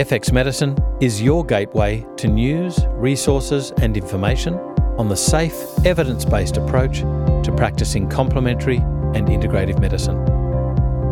[0.00, 4.54] FX Medicine is your gateway to news, resources, and information
[4.96, 5.52] on the safe,
[5.84, 10.16] evidence based approach to practicing complementary and integrative medicine.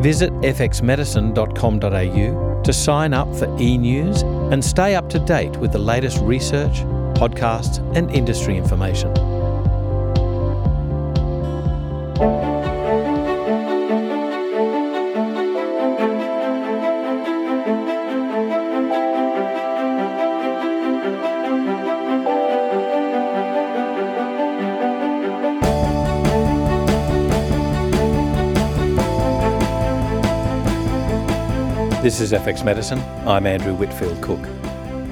[0.01, 5.79] Visit fxmedicine.com.au to sign up for e news and stay up to date with the
[5.79, 6.79] latest research,
[7.13, 9.13] podcasts, and industry information.
[32.09, 33.01] This is FX Medicine.
[33.29, 34.41] I'm Andrew Whitfield Cook.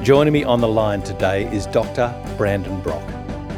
[0.02, 2.10] Joining me on the line today is Dr.
[2.38, 3.06] Brandon Brock,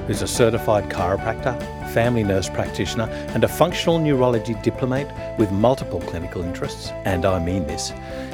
[0.08, 1.56] who's a certified chiropractor,
[1.92, 5.06] family nurse practitioner, and a functional neurology diplomate
[5.38, 7.92] with multiple clinical interests, and I mean this,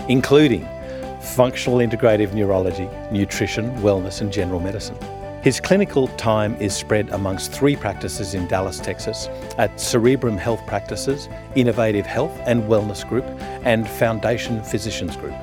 [0.08, 0.66] including
[1.20, 4.96] functional integrative neurology, nutrition, wellness, and general medicine.
[5.44, 9.28] His clinical time is spread amongst three practices in Dallas, Texas
[9.58, 13.26] at Cerebrum Health Practices, Innovative Health and Wellness Group,
[13.62, 15.34] and Foundation Physicians Group.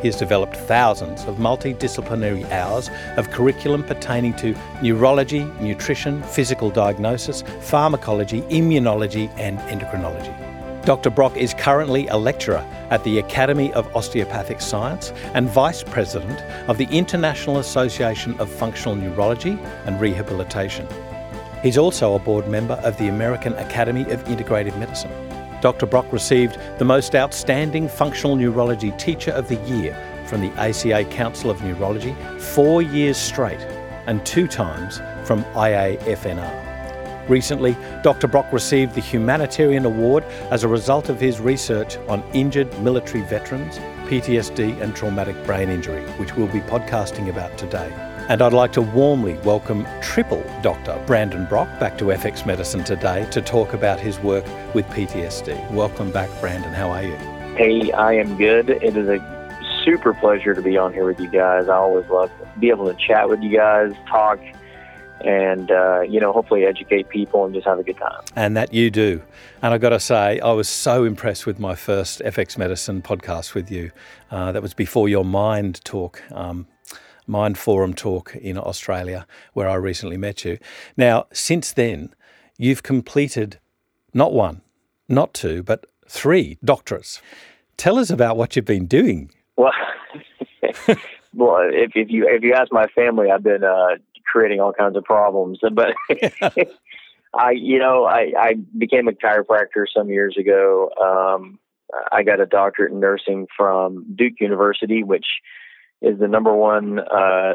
[0.00, 7.44] He has developed thousands of multidisciplinary hours of curriculum pertaining to neurology, nutrition, physical diagnosis,
[7.60, 10.43] pharmacology, immunology, and endocrinology.
[10.84, 11.08] Dr.
[11.08, 16.76] Brock is currently a lecturer at the Academy of Osteopathic Science and Vice President of
[16.76, 20.86] the International Association of Functional Neurology and Rehabilitation.
[21.62, 25.10] He's also a board member of the American Academy of Integrative Medicine.
[25.62, 25.86] Dr.
[25.86, 29.96] Brock received the Most Outstanding Functional Neurology Teacher of the Year
[30.26, 33.60] from the ACA Council of Neurology four years straight
[34.06, 36.63] and two times from IAFNR.
[37.28, 38.26] Recently, Dr.
[38.26, 43.78] Brock received the Humanitarian Award as a result of his research on injured military veterans,
[44.08, 47.90] PTSD, and traumatic brain injury, which we'll be podcasting about today.
[48.28, 51.02] And I'd like to warmly welcome triple Dr.
[51.06, 55.70] Brandon Brock back to FX Medicine today to talk about his work with PTSD.
[55.70, 56.74] Welcome back, Brandon.
[56.74, 57.16] How are you?
[57.56, 58.68] Hey, I am good.
[58.68, 59.18] It is a
[59.82, 61.68] super pleasure to be on here with you guys.
[61.68, 64.40] I always love to be able to chat with you guys, talk
[65.20, 68.22] and uh, you know hopefully educate people and just have a good time.
[68.36, 69.22] And that you do.
[69.62, 73.54] And i've got to say i was so impressed with my first fx medicine podcast
[73.54, 73.90] with you.
[74.30, 76.66] Uh, that was before your mind talk um,
[77.26, 80.58] mind forum talk in australia where i recently met you.
[80.96, 82.14] Now since then
[82.58, 83.58] you've completed
[84.12, 84.62] not one
[85.08, 87.20] not two but three doctorates.
[87.76, 89.30] Tell us about what you've been doing.
[89.56, 89.72] Well
[91.34, 94.96] well if, if you if you ask my family i've been uh, creating all kinds
[94.96, 95.58] of problems.
[95.72, 95.94] But
[97.36, 100.90] I, you know, I, I became a chiropractor some years ago.
[101.02, 101.58] Um,
[102.12, 105.26] I got a doctorate in nursing from Duke University, which
[106.00, 107.54] is the number one uh,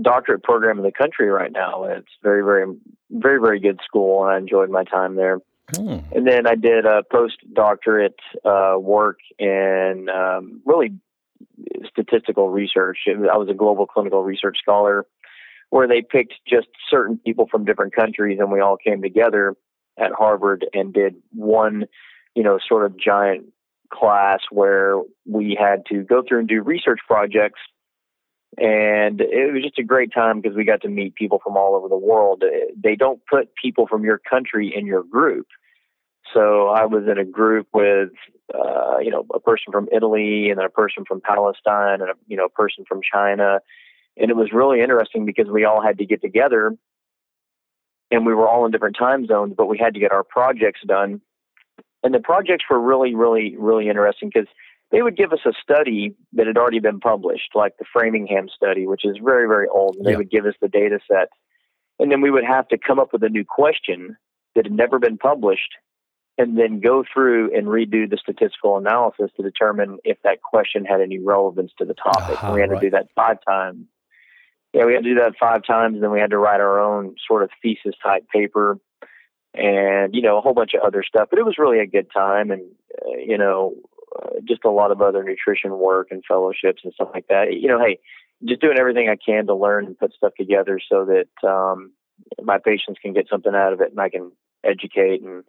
[0.00, 1.84] doctorate program in the country right now.
[1.84, 2.66] It's very, very,
[3.10, 5.38] very, very good school, and I enjoyed my time there.
[5.74, 5.98] Hmm.
[6.12, 8.14] And then I did a postdoctorate
[8.44, 10.94] uh, work in um, really
[11.90, 12.98] statistical research.
[13.06, 15.04] I was a global clinical research scholar
[15.70, 19.54] where they picked just certain people from different countries and we all came together
[19.98, 21.84] at Harvard and did one,
[22.34, 23.46] you know, sort of giant
[23.92, 27.60] class where we had to go through and do research projects.
[28.56, 31.74] And it was just a great time because we got to meet people from all
[31.74, 32.42] over the world.
[32.82, 35.46] They don't put people from your country in your group.
[36.34, 38.10] So I was in a group with,
[38.54, 42.14] uh, you know, a person from Italy and then a person from Palestine and a,
[42.26, 43.60] you know, a person from China
[44.18, 46.76] and it was really interesting because we all had to get together
[48.10, 50.80] and we were all in different time zones, but we had to get our projects
[50.86, 51.20] done.
[52.02, 54.48] And the projects were really, really, really interesting because
[54.90, 58.86] they would give us a study that had already been published, like the Framingham study,
[58.86, 59.96] which is very, very old.
[59.96, 61.28] And they would give us the data set.
[61.98, 64.16] And then we would have to come up with a new question
[64.54, 65.74] that had never been published
[66.38, 71.00] and then go through and redo the statistical analysis to determine if that question had
[71.00, 72.42] any relevance to the topic.
[72.42, 72.80] Uh-huh, we had right.
[72.80, 73.86] to do that five times
[74.78, 76.78] yeah, we had to do that five times, and then we had to write our
[76.78, 78.78] own sort of thesis type paper,
[79.52, 81.26] and you know a whole bunch of other stuff.
[81.30, 82.62] But it was really a good time, and
[83.04, 83.74] uh, you know
[84.16, 87.52] uh, just a lot of other nutrition work and fellowships and stuff like that.
[87.54, 87.98] You know, hey,
[88.44, 91.90] just doing everything I can to learn and put stuff together so that um,
[92.40, 94.30] my patients can get something out of it, and I can
[94.62, 95.42] educate and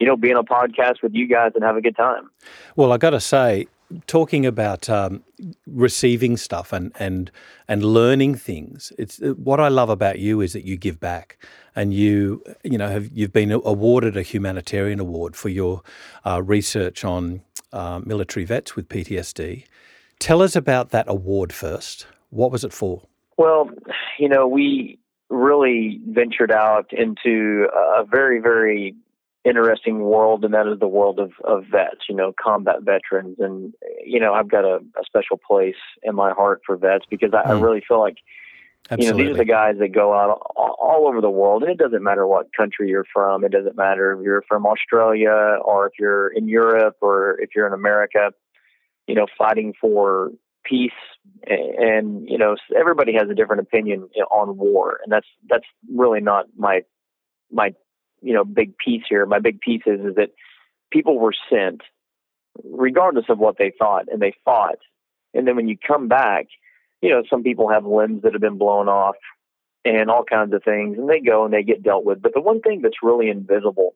[0.00, 2.28] you know be on a podcast with you guys and have a good time.
[2.74, 3.68] Well, I got to say,
[4.06, 5.22] talking about um,
[5.66, 7.30] receiving stuff and and
[7.68, 8.92] and learning things.
[8.98, 11.38] It's uh, what I love about you is that you give back,
[11.74, 15.82] and you you know have you've been awarded a humanitarian award for your
[16.24, 17.42] uh, research on
[17.72, 19.64] uh, military vets with PTSD.
[20.18, 22.06] Tell us about that award first.
[22.30, 23.02] What was it for?
[23.36, 23.70] Well,
[24.18, 24.98] you know, we
[25.28, 28.94] really ventured out into a very, very
[29.44, 33.36] interesting world, and that is the world of, of vets, you know, combat veterans.
[33.38, 33.74] And,
[34.04, 37.46] you know, I've got a, a special place in my heart for vets because I,
[37.46, 37.50] mm.
[37.50, 38.16] I really feel like,
[38.90, 39.06] Absolutely.
[39.06, 41.62] you know, these are the guys that go out all, all over the world.
[41.62, 45.58] And it doesn't matter what country you're from, it doesn't matter if you're from Australia
[45.64, 48.32] or if you're in Europe or if you're in America,
[49.06, 50.30] you know, fighting for
[50.64, 50.90] peace
[51.46, 56.46] and you know everybody has a different opinion on war and that's that's really not
[56.56, 56.80] my
[57.52, 57.74] my
[58.24, 59.26] you know big piece here.
[59.26, 60.30] My big piece is is that
[60.90, 61.82] people were sent
[62.64, 64.78] regardless of what they thought, and they fought.
[65.34, 66.46] And then when you come back,
[67.02, 69.16] you know some people have limbs that have been blown off
[69.84, 72.22] and all kinds of things, and they go and they get dealt with.
[72.22, 73.94] But the one thing that's really invisible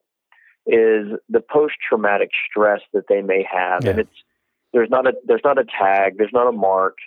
[0.66, 3.90] is the post traumatic stress that they may have, yeah.
[3.90, 4.22] and it's
[4.72, 6.98] there's not a there's not a tag, there's not a mark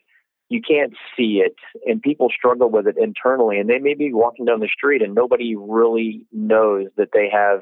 [0.51, 1.56] you can't see it
[1.86, 5.15] and people struggle with it internally and they may be walking down the street and
[5.15, 7.62] nobody really knows that they have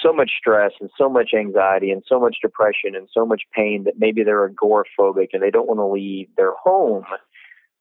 [0.00, 3.82] so much stress and so much anxiety and so much depression and so much pain
[3.84, 7.04] that maybe they're agoraphobic and they don't want to leave their home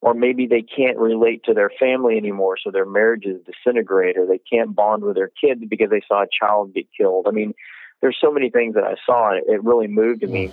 [0.02, 4.40] or maybe they can't relate to their family anymore so their marriages disintegrate or they
[4.52, 7.28] can't bond with their kids because they saw a child get killed.
[7.28, 7.54] I mean
[8.02, 10.52] there's so many things that i saw and it really moved me.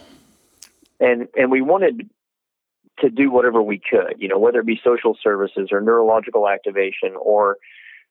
[1.00, 2.10] And and we wanted
[3.00, 7.14] to do whatever we could, you know, whether it be social services or neurological activation
[7.20, 7.56] or,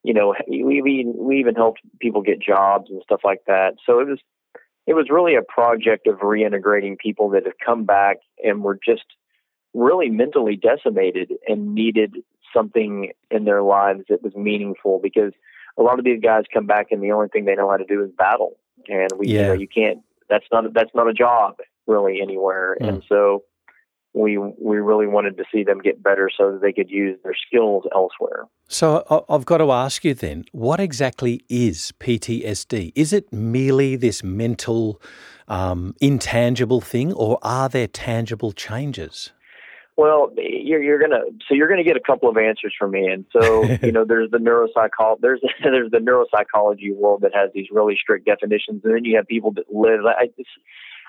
[0.04, 3.76] you know, we, we, we even helped people get jobs and stuff like that.
[3.86, 4.20] So it was,
[4.88, 9.06] it was really a project of reintegrating people that have come back and were just
[9.74, 12.18] really mentally decimated and needed
[12.54, 15.34] something in their lives that was meaningful because
[15.78, 17.86] a lot of these guys come back and the only thing they know how to
[17.86, 18.58] do is battle.
[18.88, 19.42] And we, yeah.
[19.42, 20.00] you know, you can't,
[20.30, 22.78] that's not, that's not a job really anywhere.
[22.82, 22.88] Mm.
[22.88, 23.44] And so,
[24.14, 27.36] we we really wanted to see them get better so that they could use their
[27.48, 28.48] skills elsewhere.
[28.68, 32.92] So I've got to ask you then, what exactly is PTSD?
[32.96, 35.02] Is it merely this mental,
[35.48, 39.32] um, intangible thing, or are there tangible changes?
[40.00, 43.26] Well, you're, you're gonna so you're gonna get a couple of answers from me, and
[43.34, 47.98] so you know there's the neuropsychology there's there's the neuropsychology world that has these really
[48.02, 50.06] strict definitions, and then you have people that live.
[50.06, 50.30] I,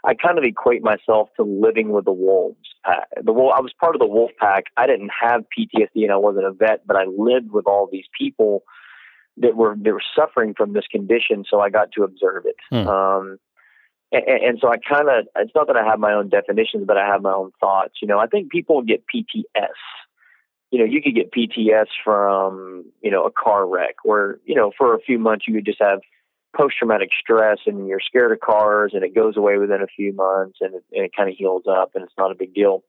[0.04, 2.58] I kind of equate myself to living with the wolves.
[2.84, 4.64] Uh, the wolf, I was part of the wolf pack.
[4.76, 8.06] I didn't have PTSD and I wasn't a vet, but I lived with all these
[8.18, 8.64] people
[9.36, 11.44] that were that were suffering from this condition.
[11.48, 12.56] So I got to observe it.
[12.70, 12.88] Hmm.
[12.88, 13.38] Um,
[14.12, 16.96] and, and, so I kind of it's not that I have my own definitions, but
[16.96, 17.94] I have my own thoughts.
[18.02, 19.68] You know, I think people get PTS.
[20.70, 24.72] You know, you could get PTS from you know a car wreck, where you know
[24.76, 26.00] for a few months you could just have
[26.56, 30.12] post traumatic stress and you're scared of cars and it goes away within a few
[30.12, 32.82] months and it, and it kind of heals up and it's not a big deal.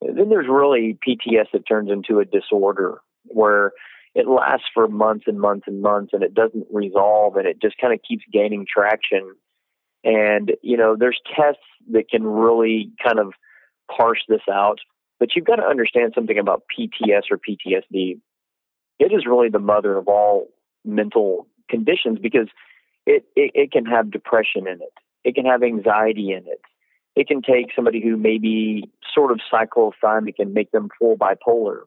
[0.00, 3.72] then there's really PTS that turns into a disorder where
[4.14, 7.78] it lasts for months and months and months and it doesn't resolve and it just
[7.78, 9.34] kind of keeps gaining traction.
[10.02, 11.62] And, you know, there's tests
[11.92, 13.34] that can really kind of
[13.94, 14.78] parse this out.
[15.20, 18.18] But you've got to understand something about PTS or PTSD.
[18.98, 20.48] It is really the mother of all
[20.84, 22.48] mental conditions because
[23.06, 24.94] it, it, it can have depression in it.
[25.24, 26.60] It can have anxiety in it.
[27.16, 31.80] It can take somebody who may be sort of cyclothymic and make them full bipolar.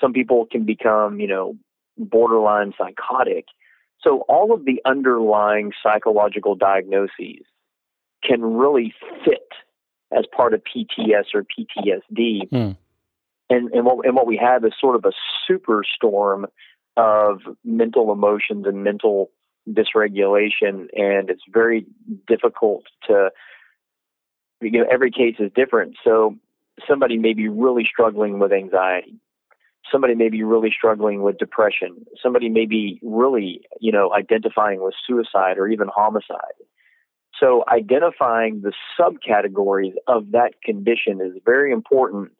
[0.00, 1.56] Some people can become, you know,
[1.96, 3.46] borderline psychotic.
[4.00, 7.46] So all of the underlying psychological diagnoses
[8.22, 9.48] can really fit
[10.16, 12.48] as part of PTS or PTSD.
[12.50, 12.76] Mm.
[13.50, 15.12] And, and, what, and what we have is sort of a
[15.50, 16.44] superstorm
[16.96, 19.30] of mental emotions and mental
[19.68, 21.86] dysregulation, and it's very
[22.26, 23.30] difficult to.
[24.60, 25.96] You know, every case is different.
[26.02, 26.36] So
[26.88, 29.20] somebody may be really struggling with anxiety.
[29.92, 32.06] Somebody may be really struggling with depression.
[32.22, 36.54] Somebody may be really, you know, identifying with suicide or even homicide.
[37.38, 42.32] So identifying the subcategories of that condition is very important.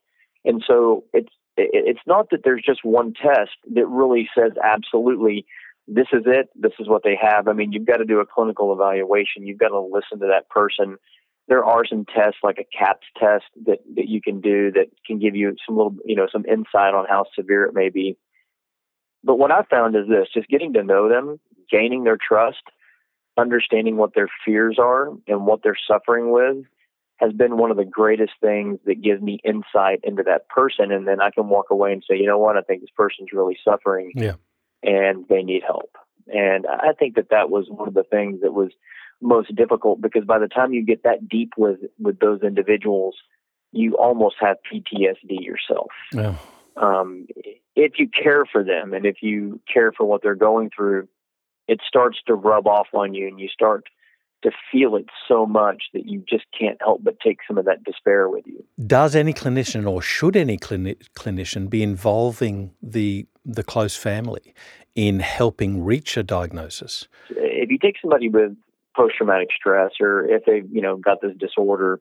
[0.44, 5.46] And so it's it's not that there's just one test that really says absolutely
[5.86, 7.48] this is it, this is what they have.
[7.48, 9.46] I mean, you've got to do a clinical evaluation.
[9.46, 10.96] You've got to listen to that person.
[11.46, 15.18] There are some tests like a CAPS test that, that you can do that can
[15.18, 18.16] give you some little, you know, some insight on how severe it may be.
[19.22, 21.38] But what I found is this just getting to know them,
[21.70, 22.62] gaining their trust,
[23.36, 26.64] understanding what their fears are and what they're suffering with
[27.18, 30.90] has been one of the greatest things that gives me insight into that person.
[30.90, 33.32] And then I can walk away and say, you know what, I think this person's
[33.32, 34.12] really suffering.
[34.14, 34.34] Yeah
[34.84, 35.96] and they need help.
[36.32, 38.70] And I think that that was one of the things that was
[39.20, 43.16] most difficult because by the time you get that deep with with those individuals,
[43.72, 45.90] you almost have PTSD yourself.
[46.12, 46.36] Yeah.
[46.76, 47.26] Um,
[47.76, 51.08] if you care for them and if you care for what they're going through,
[51.68, 53.84] it starts to rub off on you and you start
[54.42, 57.82] to feel it so much that you just can't help but take some of that
[57.84, 58.62] despair with you.
[58.86, 64.54] Does any clinician or should any clini- clinician be involving the the close family
[64.94, 67.08] in helping reach a diagnosis?
[67.30, 68.56] If you take somebody with
[68.96, 72.00] post traumatic stress or if they've, you know, got this disorder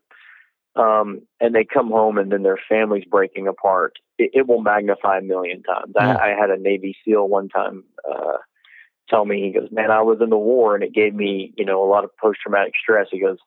[0.75, 5.19] um, and they come home and then their family's breaking apart, it, it will magnify
[5.19, 5.93] a million times.
[5.95, 6.01] Mm.
[6.01, 8.37] I, I, had a Navy SEAL one time uh,
[9.09, 11.65] tell me, he goes, Man, I was in the war and it gave me, you
[11.65, 13.07] know, a lot of post traumatic stress.
[13.11, 13.37] He goes,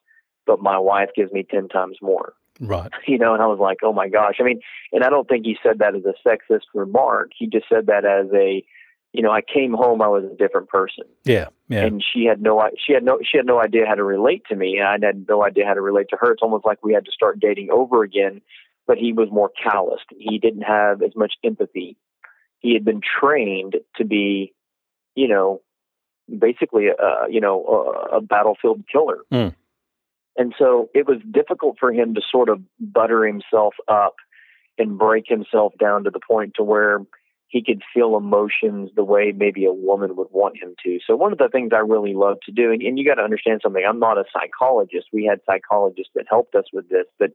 [0.46, 2.34] But my wife gives me 10 times more.
[2.60, 2.90] Right.
[3.06, 4.36] You know, and I was like, Oh my gosh.
[4.40, 4.60] I mean,
[4.92, 7.30] and I don't think he said that as a sexist remark.
[7.36, 8.64] He just said that as a,
[9.12, 11.04] you know, I came home, I was a different person.
[11.24, 11.84] Yeah, yeah.
[11.84, 14.56] And she had no, she had no, she had no idea how to relate to
[14.56, 14.78] me.
[14.78, 16.32] And I had no idea how to relate to her.
[16.32, 18.40] It's almost like we had to start dating over again.
[18.86, 20.06] But he was more calloused.
[20.16, 21.96] He didn't have as much empathy.
[22.60, 24.54] He had been trained to be
[25.16, 25.62] you know,
[26.38, 27.64] basically, a, you know,
[28.12, 29.18] a, a battlefield killer.
[29.32, 29.54] Mm.
[30.36, 34.16] And so it was difficult for him to sort of butter himself up
[34.78, 37.00] and break himself down to the point to where
[37.48, 40.98] he could feel emotions the way maybe a woman would want him to.
[41.06, 43.22] So one of the things I really love to do, and, and you got to
[43.22, 45.06] understand something, I'm not a psychologist.
[45.12, 47.30] We had psychologists that helped us with this, but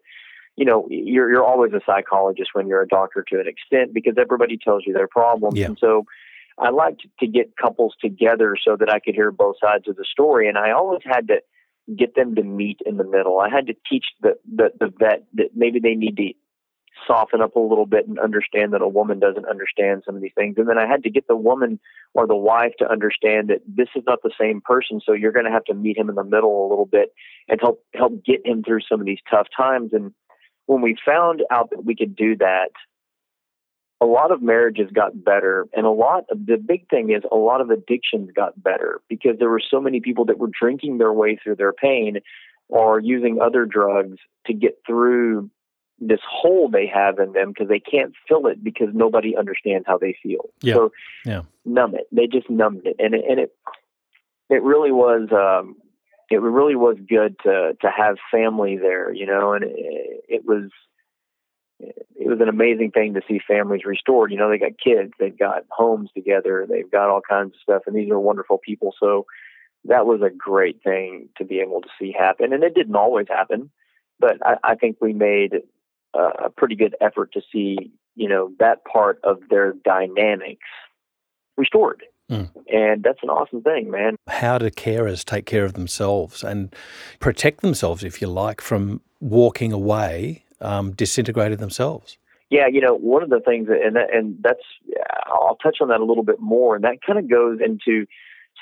[0.57, 4.15] you know, you're you're always a psychologist when you're a doctor to an extent because
[4.19, 5.57] everybody tells you their problems.
[5.57, 5.67] Yeah.
[5.67, 6.05] And so
[6.59, 10.03] I liked to get couples together so that I could hear both sides of the
[10.03, 10.49] story.
[10.49, 11.41] And I always had to
[11.97, 13.39] get them to meet in the middle.
[13.39, 16.33] I had to teach the, the, the vet that maybe they need to
[17.07, 20.33] soften up a little bit and understand that a woman doesn't understand some of these
[20.35, 20.55] things.
[20.57, 21.79] And then I had to get the woman
[22.13, 25.01] or the wife to understand that this is not the same person.
[25.03, 27.13] So you're going to have to meet him in the middle a little bit
[27.47, 29.91] and help, help get him through some of these tough times.
[29.93, 30.13] And
[30.65, 32.71] when we found out that we could do that,
[34.01, 37.35] a lot of marriages got better and a lot of the big thing is a
[37.35, 41.13] lot of addictions got better because there were so many people that were drinking their
[41.13, 42.17] way through their pain
[42.67, 44.17] or using other drugs
[44.47, 45.49] to get through
[45.99, 49.99] this hole they have in them because they can't fill it because nobody understands how
[49.99, 50.49] they feel.
[50.61, 50.73] Yeah.
[50.73, 50.91] So
[51.23, 51.41] yeah.
[51.63, 52.07] numb it.
[52.11, 53.55] They just numbed it, and it, and it
[54.49, 55.75] it really was um,
[56.31, 60.71] it really was good to to have family there, you know, and it, it was
[61.81, 64.31] it was an amazing thing to see families restored.
[64.31, 67.83] You know, they got kids, they've got homes together, they've got all kinds of stuff,
[67.87, 68.93] and these are wonderful people.
[68.99, 69.25] So
[69.85, 72.53] that was a great thing to be able to see happen.
[72.53, 73.71] And it didn't always happen,
[74.19, 75.53] but I, I think we made
[76.13, 80.67] a, a pretty good effort to see, you know, that part of their dynamics
[81.57, 82.03] restored.
[82.29, 82.49] Mm.
[82.71, 84.15] And that's an awesome thing, man.
[84.27, 86.73] How do carers take care of themselves and
[87.19, 92.17] protect themselves, if you like, from walking away um, disintegrated themselves.
[92.49, 94.63] Yeah, you know, one of the things, and that, and that's,
[95.27, 98.05] I'll touch on that a little bit more, and that kind of goes into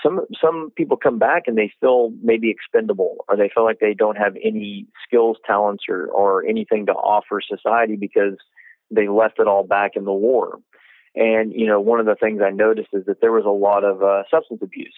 [0.03, 3.93] some some people come back and they feel maybe expendable, or they feel like they
[3.93, 8.37] don't have any skills, talents, or or anything to offer society because
[8.91, 10.59] they left it all back in the war.
[11.15, 13.83] And you know, one of the things I noticed is that there was a lot
[13.83, 14.93] of uh, substance abuse,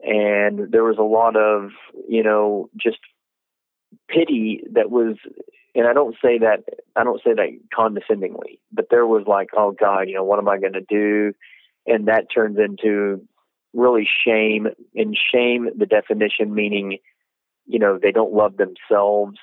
[0.00, 1.70] and there was a lot of
[2.08, 2.98] you know just
[4.08, 5.16] pity that was
[5.74, 6.64] and I don't say that
[6.96, 10.48] I don't say that condescendingly, but there was like, oh God, you know, what am
[10.48, 11.32] I going to do?
[11.86, 13.26] And that turns into
[13.72, 14.68] really shame.
[14.94, 16.98] And shame, the definition meaning,
[17.66, 19.38] you know, they don't love themselves,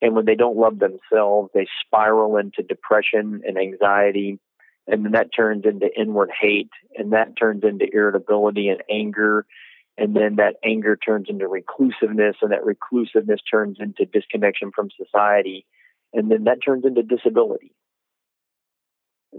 [0.00, 4.38] and when they don't love themselves, they spiral into depression and anxiety,
[4.86, 9.46] and then that turns into inward hate, and that turns into irritability and anger.
[9.98, 15.66] And then that anger turns into reclusiveness, and that reclusiveness turns into disconnection from society
[16.12, 17.72] and then that turns into disability.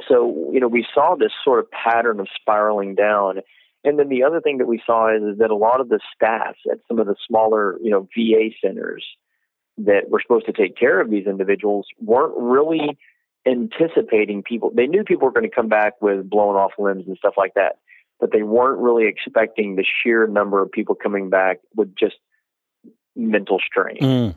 [0.08, 3.42] So, you know, we saw this sort of pattern of spiraling down.
[3.84, 6.00] And then the other thing that we saw is, is that a lot of the
[6.16, 9.06] staff at some of the smaller, you know, VA centers
[9.78, 12.98] that were supposed to take care of these individuals weren't really
[13.46, 14.72] anticipating people.
[14.74, 17.54] They knew people were going to come back with blown off limbs and stuff like
[17.56, 17.78] that,
[18.20, 22.16] but they weren't really expecting the sheer number of people coming back with just
[23.16, 23.98] mental strain.
[23.98, 24.36] Mm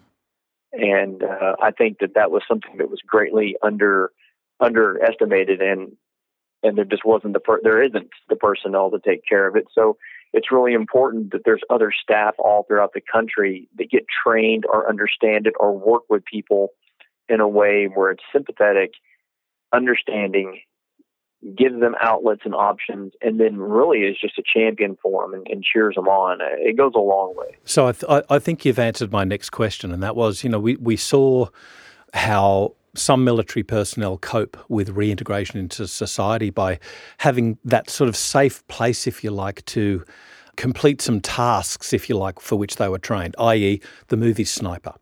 [0.76, 4.12] and uh, I think that that was something that was greatly under
[4.60, 5.92] underestimated, and
[6.62, 9.66] and there just wasn't the per- there isn't the personnel to take care of it.
[9.74, 9.96] So
[10.32, 14.88] it's really important that there's other staff all throughout the country that get trained or
[14.88, 16.70] understand it or work with people
[17.28, 18.92] in a way where it's sympathetic,
[19.72, 20.60] understanding,
[21.54, 25.46] gives them outlets and options, and then really is just a champion for them and,
[25.48, 26.38] and cheers them on.
[26.40, 27.56] It goes a long way.
[27.64, 30.58] So I, th- I think you've answered my next question, and that was, you know,
[30.58, 31.48] we, we saw
[32.14, 36.78] how some military personnel cope with reintegration into society by
[37.18, 40.04] having that sort of safe place, if you like, to
[40.56, 44.94] complete some tasks, if you like, for which they were trained, i.e., the movie Sniper,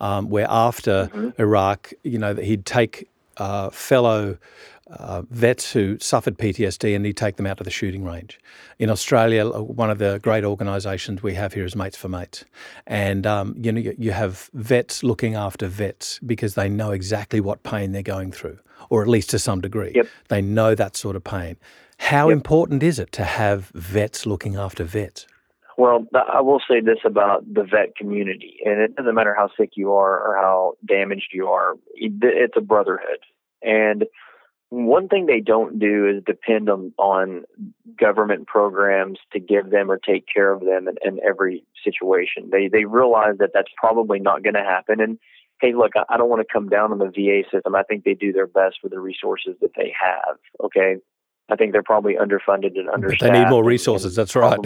[0.00, 1.40] um, where after mm-hmm.
[1.40, 4.38] Iraq, you know, he'd take uh, fellow
[4.98, 8.38] uh, vets who suffered PTSD and he'd take them out to the shooting range.
[8.78, 12.44] In Australia, uh, one of the great organisations we have here is Mates for Mates,
[12.86, 17.62] and um, you know you have vets looking after vets because they know exactly what
[17.62, 20.06] pain they're going through, or at least to some degree, yep.
[20.28, 21.56] they know that sort of pain.
[21.98, 22.36] How yep.
[22.36, 25.26] important is it to have vets looking after vets?
[25.76, 29.70] Well, I will say this about the vet community, and it doesn't matter how sick
[29.76, 33.20] you are or how damaged you are, it's a brotherhood.
[33.62, 34.04] And
[34.70, 37.44] one thing they don't do is depend on, on
[37.98, 42.48] government programs to give them or take care of them in, in every situation.
[42.50, 45.00] They they realize that that's probably not going to happen.
[45.00, 45.18] And
[45.60, 47.74] hey, look, I, I don't want to come down on the VA system.
[47.74, 50.36] I think they do their best with the resources that they have.
[50.64, 50.96] Okay,
[51.50, 53.20] I think they're probably underfunded and understaffed.
[53.20, 54.14] But they need more resources.
[54.14, 54.60] That's right.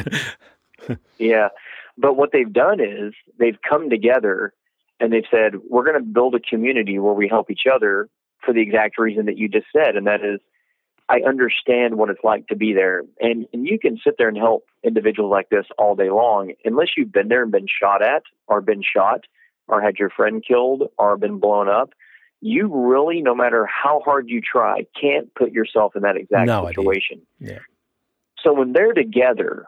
[1.19, 1.49] yeah.
[1.97, 4.53] But what they've done is they've come together
[5.01, 8.09] and they've said, we're going to build a community where we help each other
[8.45, 9.97] for the exact reason that you just said.
[9.97, 10.41] And that is,
[11.09, 13.03] I understand what it's like to be there.
[13.21, 16.89] And, and you can sit there and help individuals like this all day long, unless
[16.97, 19.23] you've been there and been shot at or been shot
[19.69, 21.91] or had your friend killed or been blown up
[22.45, 26.67] you really, no matter how hard you try, can't put yourself in that exact no
[26.67, 27.23] situation.
[27.41, 27.61] Yeah.
[28.43, 29.65] So when they're together,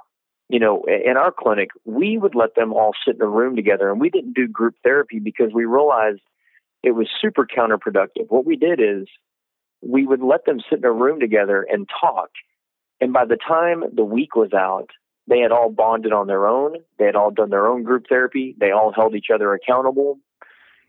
[0.51, 3.91] you know, in our clinic, we would let them all sit in a room together,
[3.91, 6.21] and we didn't do group therapy because we realized
[6.87, 8.29] it was super counterproductive.
[8.29, 9.09] What we did is
[9.83, 12.31] we would let them sit in a room together and talk.
[13.01, 14.91] And by the time the week was out,
[15.27, 16.77] they had all bonded on their own.
[17.01, 18.55] They had all done their own group therapy.
[18.61, 20.21] They all held each other accountable.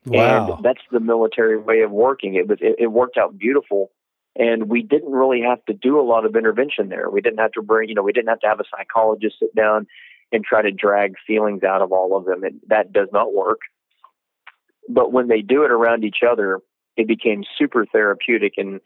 [0.06, 0.54] Wow.
[0.54, 2.36] And that's the military way of working.
[2.36, 3.89] It was it, it worked out beautiful.
[4.36, 7.10] And we didn't really have to do a lot of intervention there.
[7.10, 9.55] We didn't have to bring, you know, we didn't have to have a psychologist sit
[9.55, 9.88] down
[10.31, 12.44] and try to drag feelings out of all of them.
[12.44, 13.62] And that does not work.
[14.88, 16.60] But when they do it around each other,
[16.96, 18.54] it became super therapeutic.
[18.58, 18.80] And,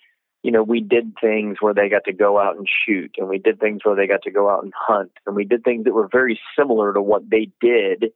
[0.44, 3.38] you know, we did things where they got to go out and shoot, and we
[3.38, 5.94] did things where they got to go out and hunt, and we did things that
[5.94, 8.12] were very similar to what they did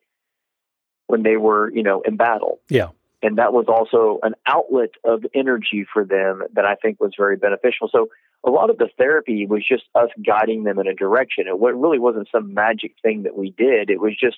[1.08, 2.60] when they were, you know, in battle.
[2.70, 2.90] Yeah.
[3.22, 7.38] And that was also an outlet of energy for them that I think was very
[7.38, 7.90] beneficial.
[7.92, 8.10] So
[8.44, 11.46] a lot of the therapy was just us guiding them in a direction.
[11.48, 13.90] It really wasn't some magic thing that we did.
[13.90, 14.38] It was just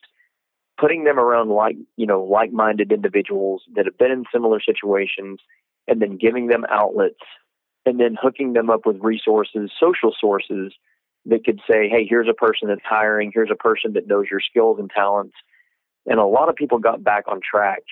[0.77, 5.39] putting them around like, you know, like-minded individuals that have been in similar situations
[5.87, 7.19] and then giving them outlets
[7.85, 10.73] and then hooking them up with resources, social sources
[11.25, 14.41] that could say, hey, here's a person that's hiring, here's a person that knows your
[14.41, 15.35] skills and talents.
[16.05, 17.83] And a lot of people got back on track.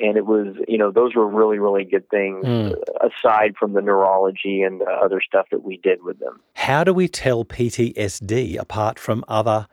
[0.00, 2.72] And it was you know those were really really good things mm.
[3.00, 6.38] aside from the neurology and the other stuff that we did with them.
[6.54, 9.66] How do we tell ptsd apart from other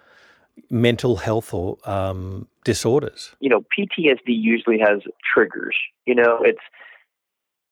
[0.69, 4.99] mental health or um, disorders you know ptsd usually has
[5.33, 6.59] triggers you know it's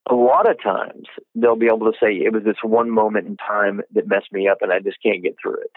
[0.10, 3.38] a lot of times they'll be able to say it was this one moment in
[3.38, 5.72] time that messed me up and i just can't get through it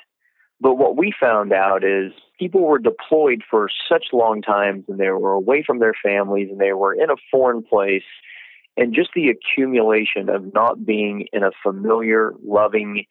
[0.61, 5.11] but what we found out is people were deployed for such long times and they
[5.11, 8.05] were away from their families and they were in a foreign place.
[8.79, 13.07] And just the accumulation of not being in a familiar, loving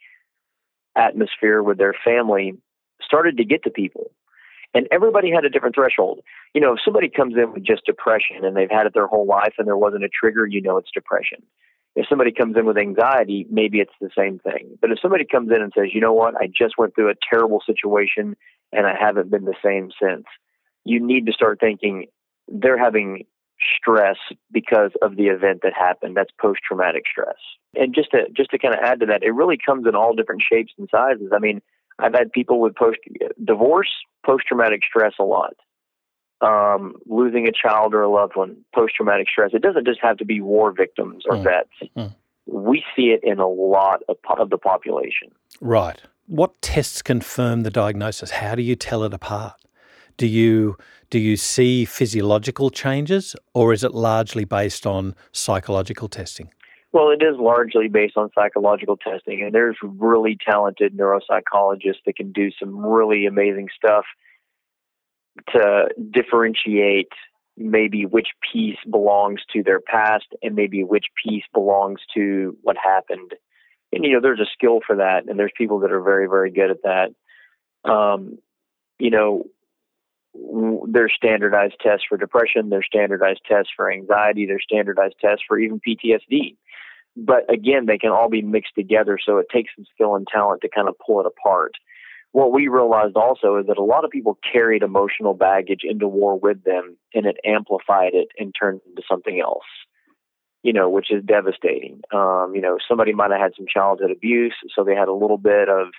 [0.96, 2.54] atmosphere with their family
[3.16, 4.12] started to get to people.
[4.74, 6.20] And everybody had a different threshold.
[6.54, 9.26] You know, if somebody comes in with just depression and they've had it their whole
[9.26, 11.42] life and there wasn't a trigger, you know it's depression.
[11.96, 14.78] If somebody comes in with anxiety, maybe it's the same thing.
[14.82, 17.16] But if somebody comes in and says, you know what, I just went through a
[17.30, 18.36] terrible situation
[18.74, 20.26] and I haven't been the same since,
[20.84, 22.08] you need to start thinking
[22.50, 23.24] they're having
[23.78, 24.18] stress
[24.52, 26.18] because of the event that happened.
[26.18, 27.38] That's post traumatic stress.
[27.76, 30.14] And just to just to kind of add to that, it really comes in all
[30.14, 31.32] different shapes and sizes.
[31.34, 31.62] I mean,
[32.00, 32.98] I've had people with post
[33.44, 33.92] divorce,
[34.26, 35.54] post traumatic stress a lot
[36.42, 39.52] um, losing a child or a loved one, post traumatic stress.
[39.54, 41.44] It doesn't just have to be war victims or mm.
[41.44, 41.92] vets.
[41.98, 42.16] Mm.
[42.48, 45.32] We see it in a lot of, of the population.
[45.62, 46.02] Right.
[46.28, 48.32] What tests confirm the diagnosis?
[48.32, 49.54] How do you tell it apart?
[50.18, 50.78] Do you
[51.12, 56.50] do you see physiological changes, or is it largely based on psychological testing?
[56.96, 62.32] Well, it is largely based on psychological testing, and there's really talented neuropsychologists that can
[62.32, 64.06] do some really amazing stuff
[65.52, 67.12] to differentiate
[67.58, 73.34] maybe which piece belongs to their past and maybe which piece belongs to what happened.
[73.92, 76.50] And you know, there's a skill for that, and there's people that are very, very
[76.50, 77.90] good at that.
[77.92, 78.38] Um,
[79.00, 79.44] you know,
[80.88, 85.82] there's standardized tests for depression, there's standardized tests for anxiety, there's standardized tests for even
[85.82, 86.56] PTSD.
[87.16, 90.62] But again, they can all be mixed together, so it takes some skill and talent
[90.62, 91.74] to kind of pull it apart.
[92.32, 96.38] What we realized also is that a lot of people carried emotional baggage into war
[96.38, 99.64] with them, and it amplified it and turned into something else
[100.66, 102.02] you know, which is devastating.
[102.12, 105.38] Um, you know, somebody might have had some childhood abuse, so they had a little
[105.38, 105.90] bit of,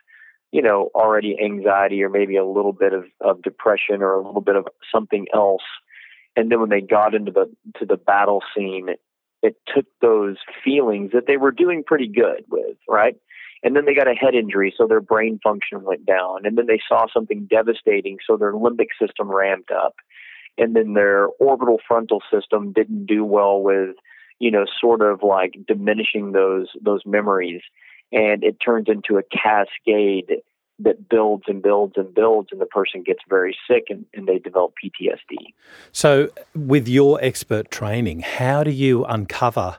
[0.51, 4.41] you know, already anxiety or maybe a little bit of, of depression or a little
[4.41, 5.63] bit of something else.
[6.35, 7.49] And then when they got into the
[7.79, 8.89] to the battle scene,
[9.43, 13.17] it took those feelings that they were doing pretty good with, right?
[13.63, 16.45] And then they got a head injury, so their brain function went down.
[16.45, 19.95] And then they saw something devastating, so their limbic system ramped up.
[20.59, 23.97] And then their orbital frontal system didn't do well with
[24.39, 27.63] you know, sort of like diminishing those those memories,
[28.13, 30.43] and it turns into a cascade
[30.79, 34.39] that builds and builds and builds, and the person gets very sick and, and they
[34.39, 35.55] develop PTSD.
[35.93, 39.79] So, with your expert training, how do you uncover?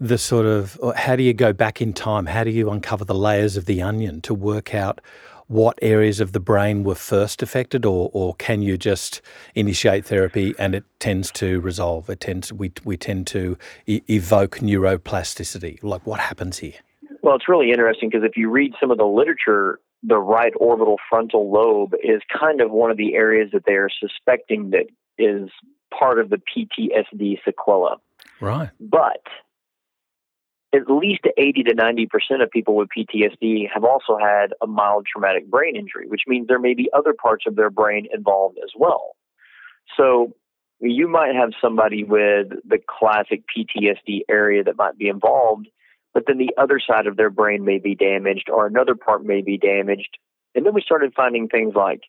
[0.00, 2.26] the sort of how do you go back in time?
[2.26, 5.00] How do you uncover the layers of the onion to work out
[5.48, 9.22] what areas of the brain were first affected, or, or can you just
[9.54, 12.08] initiate therapy and it tends to resolve?
[12.08, 15.82] It tends we we tend to e- evoke neuroplasticity.
[15.82, 16.74] Like what happens here?
[17.22, 20.96] Well, it's really interesting because if you read some of the literature, the right orbital
[21.08, 24.86] frontal lobe is kind of one of the areas that they are suspecting that
[25.18, 25.50] is
[25.96, 27.96] part of the PTSD sequela.
[28.40, 28.70] Right.
[28.78, 29.22] But
[30.74, 35.48] at least 80 to 90% of people with PTSD have also had a mild traumatic
[35.48, 39.16] brain injury, which means there may be other parts of their brain involved as well.
[39.96, 40.34] So
[40.80, 45.68] you might have somebody with the classic PTSD area that might be involved,
[46.18, 49.40] but then the other side of their brain may be damaged or another part may
[49.40, 50.18] be damaged.
[50.56, 52.00] And then we started finding things like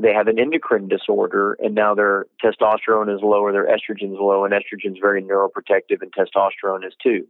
[0.00, 4.20] they have an endocrine disorder and now their testosterone is low or their estrogen is
[4.20, 7.26] low and estrogen is very neuroprotective and testosterone is too.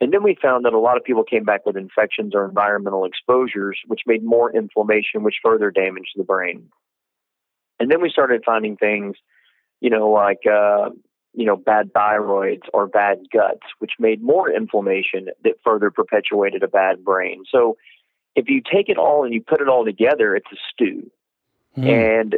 [0.00, 3.04] And then we found that a lot of people came back with infections or environmental
[3.04, 6.68] exposures, which made more inflammation, which further damaged the brain.
[7.80, 9.16] And then we started finding things,
[9.80, 10.90] you know, like, uh,
[11.32, 16.68] you know, bad thyroids or bad guts, which made more inflammation that further perpetuated a
[16.68, 17.44] bad brain.
[17.50, 17.76] So
[18.34, 21.10] if you take it all and you put it all together, it's a stew.
[21.76, 22.20] Mm.
[22.20, 22.36] And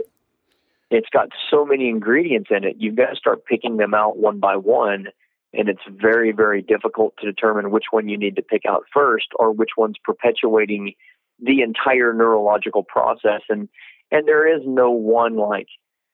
[0.91, 4.39] it's got so many ingredients in it, you've got to start picking them out one
[4.39, 5.09] by one
[5.55, 9.29] and it's very very difficult to determine which one you need to pick out first
[9.37, 10.95] or which one's perpetuating
[11.41, 13.69] the entire neurological process and
[14.11, 15.69] and there is no one like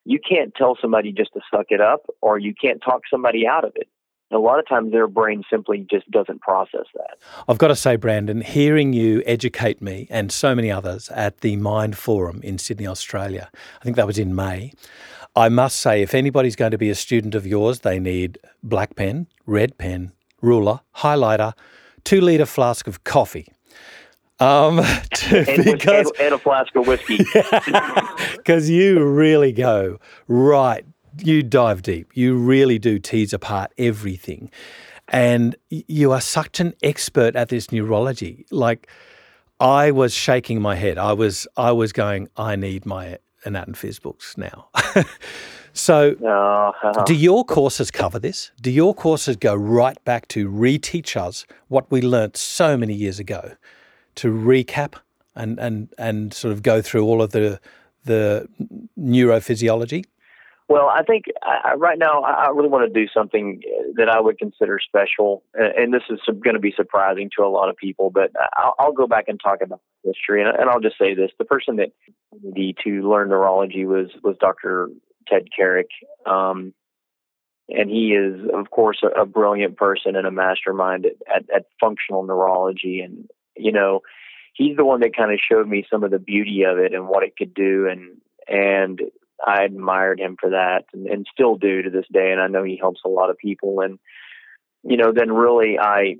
[0.05, 3.65] you can't tell somebody just to suck it up or you can't talk somebody out
[3.65, 3.87] of it
[4.31, 7.17] a lot of times their brain simply just doesn't process that.
[7.47, 11.55] I've got to say, Brandon, hearing you educate me and so many others at the
[11.55, 13.49] Mind Forum in Sydney, Australia,
[13.81, 14.73] I think that was in May,
[15.35, 18.95] I must say, if anybody's going to be a student of yours, they need black
[18.95, 21.53] pen, red pen, ruler, highlighter,
[22.03, 23.47] two litre flask of coffee.
[24.39, 24.77] Um,
[25.13, 27.17] to, and, because, and, and, a flask of whiskey.
[28.49, 30.83] Because you really go right,
[31.19, 32.09] you dive deep.
[32.15, 34.49] You really do tease apart everything.
[35.07, 38.47] And you are such an expert at this neurology.
[38.49, 38.89] Like,
[39.59, 40.97] I was shaking my head.
[40.97, 44.69] I was, I was going, I need my Anat and Phys books now.
[45.73, 47.03] so, uh-huh.
[47.03, 48.49] do your courses cover this?
[48.59, 53.19] Do your courses go right back to reteach us what we learnt so many years
[53.19, 53.57] ago,
[54.15, 54.95] to recap
[55.35, 57.59] and and and sort of go through all of the
[58.09, 58.49] the
[58.99, 60.05] neurophysiology?
[60.67, 63.61] Well, I think I, right now I really want to do something
[63.95, 67.69] that I would consider special, and this is going to be surprising to a lot
[67.69, 68.11] of people.
[68.11, 71.31] But I'll, I'll go back and talk about history, and, and I'll just say this:
[71.39, 71.89] the person that
[72.43, 74.89] needed to learn neurology was was Dr.
[75.27, 75.89] Ted Carrick,
[76.27, 76.75] um,
[77.67, 81.65] and he is, of course, a, a brilliant person and a mastermind at, at, at
[81.79, 84.01] functional neurology, and you know,
[84.59, 87.07] he's the one that kind of showed me some of the beauty of it and
[87.07, 89.01] what it could do, and and
[89.45, 92.31] I admired him for that and, and still do to this day.
[92.31, 93.81] And I know he helps a lot of people.
[93.81, 93.99] And,
[94.83, 96.17] you know, then really I,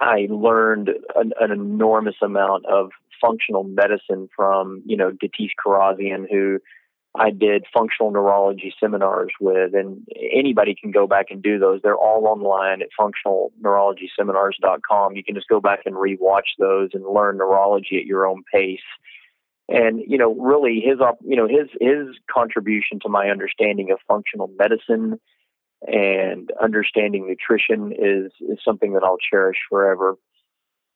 [0.00, 6.60] I learned an, an enormous amount of functional medicine from, you know, Datis Kharrazian, who
[7.14, 11.80] I did functional neurology seminars with, and anybody can go back and do those.
[11.82, 15.16] They're all online at functionalneurologyseminars.com.
[15.16, 18.78] You can just go back and rewatch those and learn neurology at your own pace
[19.68, 24.50] and you know really his you know his his contribution to my understanding of functional
[24.58, 25.20] medicine
[25.86, 30.16] and understanding nutrition is is something that I'll cherish forever.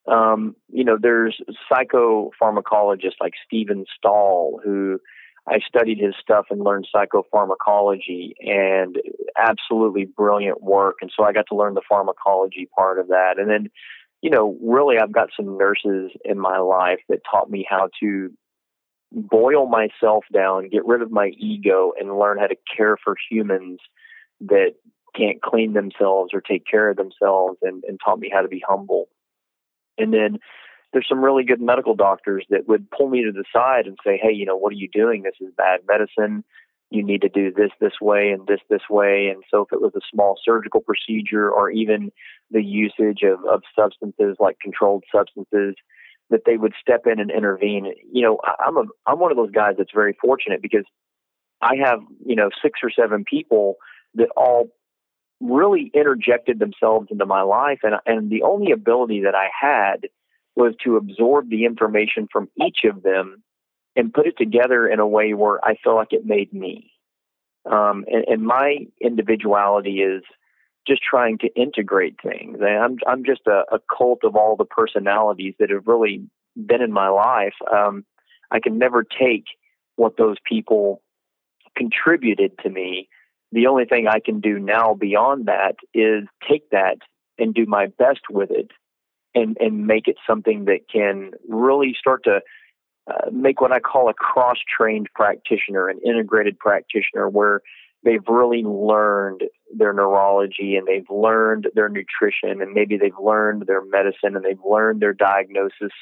[0.06, 1.40] Um, you know, there's
[1.72, 5.00] psychopharmacologists like Stephen Stahl who
[5.46, 8.96] I studied his stuff and learned psychopharmacology and
[9.38, 10.96] absolutely brilliant work.
[11.02, 13.34] And so I got to learn the pharmacology part of that.
[13.38, 13.70] And then,
[14.22, 18.32] you know, really I've got some nurses in my life that taught me how to
[19.12, 23.80] boil myself down, get rid of my ego, and learn how to care for humans
[24.40, 24.72] that
[25.14, 28.62] can't clean themselves or take care of themselves and, and taught me how to be
[28.66, 29.08] humble.
[29.98, 30.38] And then
[30.94, 34.18] there's some really good medical doctors that would pull me to the side and say,
[34.22, 35.22] hey, you know, what are you doing?
[35.22, 36.44] This is bad medicine.
[36.90, 39.26] You need to do this this way and this this way.
[39.26, 42.12] And so if it was a small surgical procedure or even
[42.50, 45.74] the usage of, of substances like controlled substances,
[46.30, 47.92] that they would step in and intervene.
[48.12, 50.84] You know, I'm a I'm one of those guys that's very fortunate because
[51.60, 53.76] I have, you know, six or seven people
[54.14, 54.68] that all
[55.40, 60.06] really interjected themselves into my life and and the only ability that I had
[60.56, 63.42] was to absorb the information from each of them
[63.96, 66.92] and put it together in a way where I feel like it made me.
[67.70, 70.22] Um, and, and, my individuality is
[70.86, 72.58] just trying to integrate things.
[72.60, 76.82] And I'm I'm just a, a, cult of all the personalities that have really been
[76.82, 77.54] in my life.
[77.72, 78.04] Um,
[78.50, 79.44] I can never take
[79.96, 81.00] what those people
[81.74, 83.08] contributed to me.
[83.50, 86.98] The only thing I can do now beyond that is take that
[87.38, 88.70] and do my best with it
[89.34, 92.40] and and make it something that can really start to
[93.10, 97.60] uh, make what I call a cross trained practitioner, an integrated practitioner, where
[98.04, 99.42] they've really learned
[99.76, 104.64] their neurology and they've learned their nutrition and maybe they've learned their medicine and they've
[104.64, 105.92] learned their diagnosis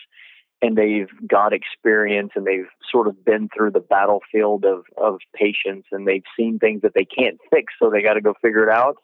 [0.60, 5.88] and they've got experience and they've sort of been through the battlefield of, of patients
[5.90, 8.68] and they've seen things that they can't fix, so they got to go figure it
[8.68, 8.96] out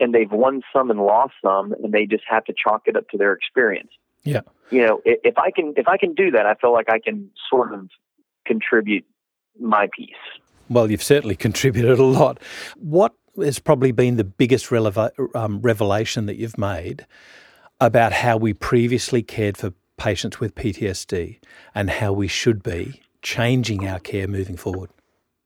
[0.00, 3.08] and they've won some and lost some, and they just have to chalk it up
[3.10, 3.90] to their experience.
[4.24, 4.40] Yeah.
[4.70, 7.30] You know, if I can if I can do that, I feel like I can
[7.50, 7.88] sort of
[8.46, 9.04] contribute
[9.58, 10.10] my piece.
[10.68, 12.38] Well, you've certainly contributed a lot.
[12.76, 17.06] What has probably been the biggest releva- um, revelation that you've made
[17.80, 21.38] about how we previously cared for patients with PTSD
[21.74, 24.90] and how we should be changing our care moving forward?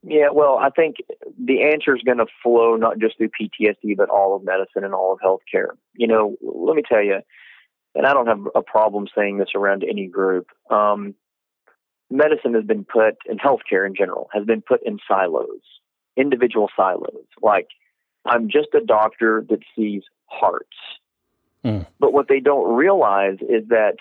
[0.05, 0.97] Yeah, well, I think
[1.39, 4.95] the answer is going to flow not just through PTSD, but all of medicine and
[4.95, 5.77] all of healthcare.
[5.95, 7.21] You know, let me tell you,
[7.95, 10.49] and I don't have a problem saying this around any group.
[10.71, 11.15] Um,
[12.11, 15.61] medicine has been put, in healthcare in general, has been put in silos,
[16.17, 17.27] individual silos.
[17.41, 17.69] Like,
[18.25, 20.77] I'm just a doctor that sees hearts.
[21.65, 21.87] Mm.
[22.01, 23.97] But what they don't realize is that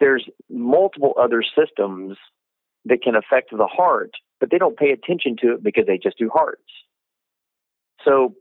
[0.00, 2.16] there's multiple other systems
[2.84, 6.18] that can affect the heart but they don't pay attention to it because they just
[6.18, 6.62] do hearts.
[8.04, 8.34] So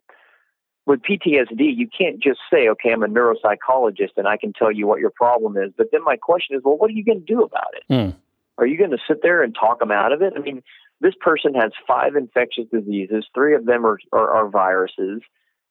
[0.85, 4.85] with PTSD, you can't just say, okay, I'm a neuropsychologist and I can tell you
[4.87, 5.71] what your problem is.
[5.75, 7.83] But then my question is, well, what are you going to do about it?
[7.91, 8.15] Mm.
[8.57, 10.33] Are you going to sit there and talk them out of it?
[10.35, 10.61] I mean,
[11.01, 15.21] this person has five infectious diseases, three of them are, are, are viruses.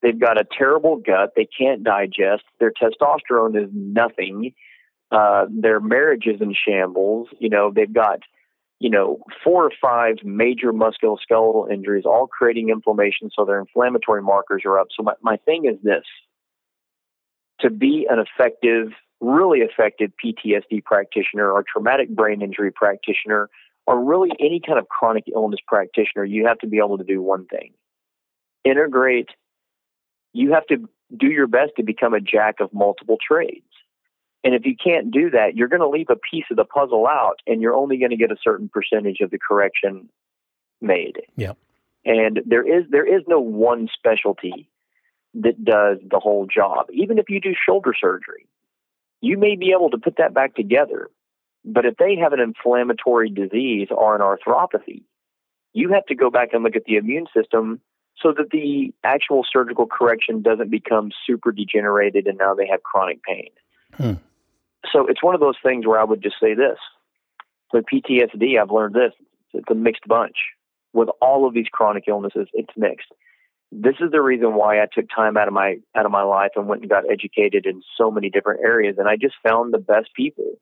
[0.03, 1.33] They've got a terrible gut.
[1.35, 2.43] They can't digest.
[2.61, 4.53] Their testosterone is nothing.
[5.11, 7.29] Uh, their marriage is in shambles.
[7.39, 8.19] You know, they've got
[8.81, 14.63] you know, four or five major musculoskeletal injuries, all creating inflammation, so their inflammatory markers
[14.65, 14.89] are up.
[14.97, 16.05] So my, my thing is this
[17.61, 18.89] to be an effective,
[19.21, 23.49] really effective PTSD practitioner or traumatic brain injury practitioner,
[23.87, 27.23] or really any kind of chronic illness practitioner, you have to be able to do
[27.23, 27.73] one thing
[28.65, 29.29] integrate.
[30.33, 33.67] You have to do your best to become a jack of multiple trades.
[34.45, 37.07] And if you can't do that, you're going to leave a piece of the puzzle
[37.07, 40.11] out and you're only going to get a certain percentage of the correction
[40.83, 41.23] made.
[41.35, 41.55] Yeah.
[42.05, 44.69] And there is there is no one specialty
[45.33, 46.89] that does the whole job.
[46.93, 48.47] Even if you do shoulder surgery,
[49.23, 51.09] you may be able to put that back together.
[51.65, 55.05] But if they have an inflammatory disease or an arthropathy,
[55.73, 57.81] you have to go back and look at the immune system
[58.19, 63.23] so that the actual surgical correction doesn't become super degenerated and now they have chronic
[63.23, 63.51] pain.
[63.95, 64.13] Hmm
[64.93, 66.79] so it's one of those things where I would just say this.
[67.73, 69.13] With PTSD, I've learned this.
[69.53, 70.37] It's a mixed bunch.
[70.93, 73.09] With all of these chronic illnesses, it's mixed.
[73.73, 76.53] This is the reason why I took time out of my out of my life
[76.55, 79.79] and went and got educated in so many different areas and I just found the
[79.79, 80.59] best people.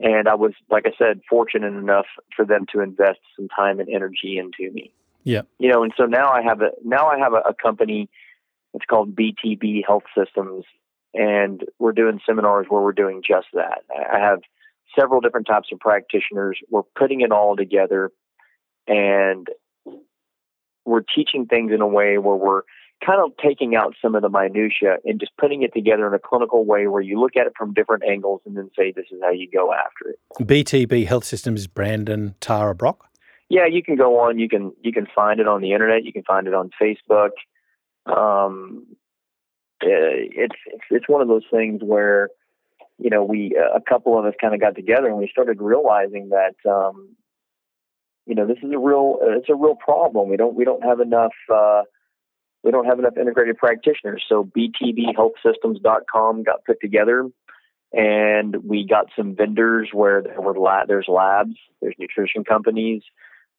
[0.00, 3.88] And I was, like I said, fortunate enough for them to invest some time and
[3.88, 4.92] energy into me.
[5.24, 5.42] Yeah.
[5.58, 8.08] You know, and so now I have a now I have a, a company
[8.76, 10.64] it's called BTB Health Systems
[11.16, 13.82] and we're doing seminars where we're doing just that.
[13.90, 14.40] I have
[14.98, 16.58] several different types of practitioners.
[16.70, 18.12] We're putting it all together
[18.86, 19.48] and
[20.84, 22.62] we're teaching things in a way where we're
[23.04, 26.18] kind of taking out some of the minutia and just putting it together in a
[26.18, 29.18] clinical way where you look at it from different angles and then say this is
[29.22, 30.18] how you go after it.
[30.40, 33.08] BTB Health Systems Brandon Tara Brock.
[33.48, 34.38] Yeah, you can go on.
[34.38, 36.04] You can you can find it on the internet.
[36.04, 37.30] You can find it on Facebook.
[38.06, 38.86] Um,
[39.80, 42.30] it's it's it's one of those things where
[42.98, 46.30] you know we a couple of us kind of got together and we started realizing
[46.30, 47.16] that um,
[48.26, 50.28] you know this is a real it's a real problem.
[50.28, 51.34] We don't we don't have enough.
[51.52, 51.82] Uh,
[52.62, 54.24] we don't have enough integrated practitioners.
[54.28, 57.28] So btbhealthsystems.com got put together
[57.92, 63.02] and we got some vendors where there were la- there's labs, there's nutrition companies,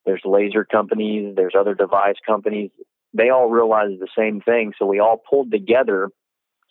[0.05, 2.71] there's laser companies, there's other device companies.
[3.13, 4.73] They all realized the same thing.
[4.77, 6.09] So we all pulled together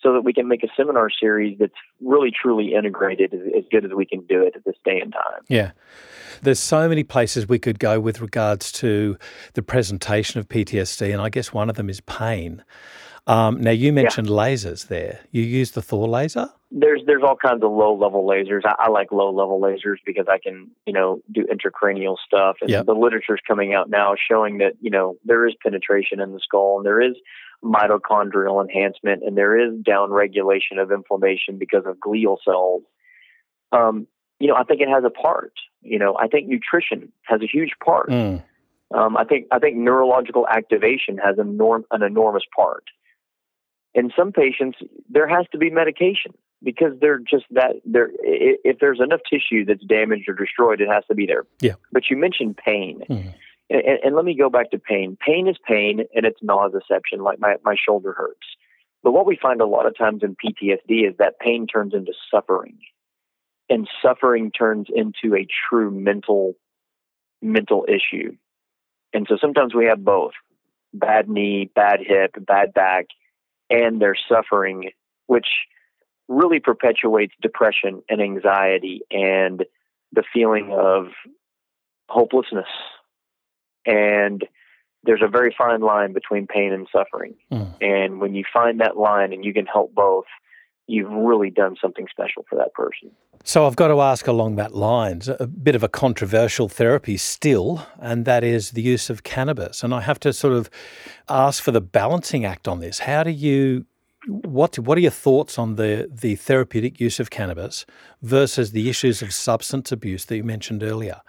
[0.00, 3.92] so that we can make a seminar series that's really truly integrated as, good as
[3.92, 5.42] we can do it at this day and time.
[5.48, 5.72] Yeah.
[6.42, 9.16] There's so many places we could go with regards to
[9.54, 12.62] the presentation of PTSD, and I guess one of them is pain.
[13.28, 14.34] Um, now, you mentioned yeah.
[14.34, 15.20] lasers there.
[15.32, 16.48] You use the Thor laser?
[16.70, 18.60] There's there's all kinds of low level lasers.
[18.64, 22.70] I, I, like low level lasers because I can you know do intracranial stuff, and
[22.70, 22.86] yep.
[22.86, 26.76] the literature's coming out now showing that you know there is penetration in the skull
[26.78, 27.14] and there is
[27.64, 32.82] mitochondrial enhancement and there is down regulation of inflammation because of glial cells.
[33.72, 34.06] Um,
[34.38, 35.52] you know, I think it has a part.
[35.82, 38.10] You know, I think nutrition has a huge part.
[38.10, 38.42] Mm.
[38.94, 42.84] Um, I think I think neurological activation has enorm- an enormous part.
[43.96, 44.78] In some patients,
[45.08, 47.76] there has to be medication because they're just that.
[47.86, 51.44] There, if there's enough tissue that's damaged or destroyed, it has to be there.
[51.62, 51.76] Yeah.
[51.92, 53.00] But you mentioned pain.
[53.08, 53.34] Mm.
[53.70, 55.16] And, and, let me go back to pain.
[55.18, 58.46] Pain is pain, and it's nociception, like my, my shoulder hurts.
[59.02, 62.12] But what we find a lot of times in PTSD is that pain turns into
[62.30, 62.78] suffering,
[63.70, 66.54] and suffering turns into a true mental
[67.40, 68.36] mental issue.
[69.14, 70.32] And so sometimes we have both
[70.92, 73.06] bad knee, bad hip, bad back,
[73.70, 74.90] and they're suffering,
[75.26, 75.46] which
[76.28, 79.64] really perpetuates depression and anxiety and
[80.12, 81.06] the feeling of
[82.08, 82.66] hopelessness
[83.86, 84.44] and
[85.04, 87.34] there's a very fine line between pain and suffering.
[87.52, 87.74] Mm.
[87.80, 90.24] And when you find that line and you can help both,
[90.86, 93.10] you've really done something special for that person.
[93.44, 97.86] So I've got to ask along that line, a bit of a controversial therapy still,
[98.00, 99.82] and that is the use of cannabis.
[99.82, 100.70] And I have to sort of
[101.28, 103.00] ask for the balancing act on this.
[103.00, 103.86] How do you
[104.26, 107.86] what what are your thoughts on the the therapeutic use of cannabis
[108.22, 111.20] versus the issues of substance abuse that you mentioned earlier?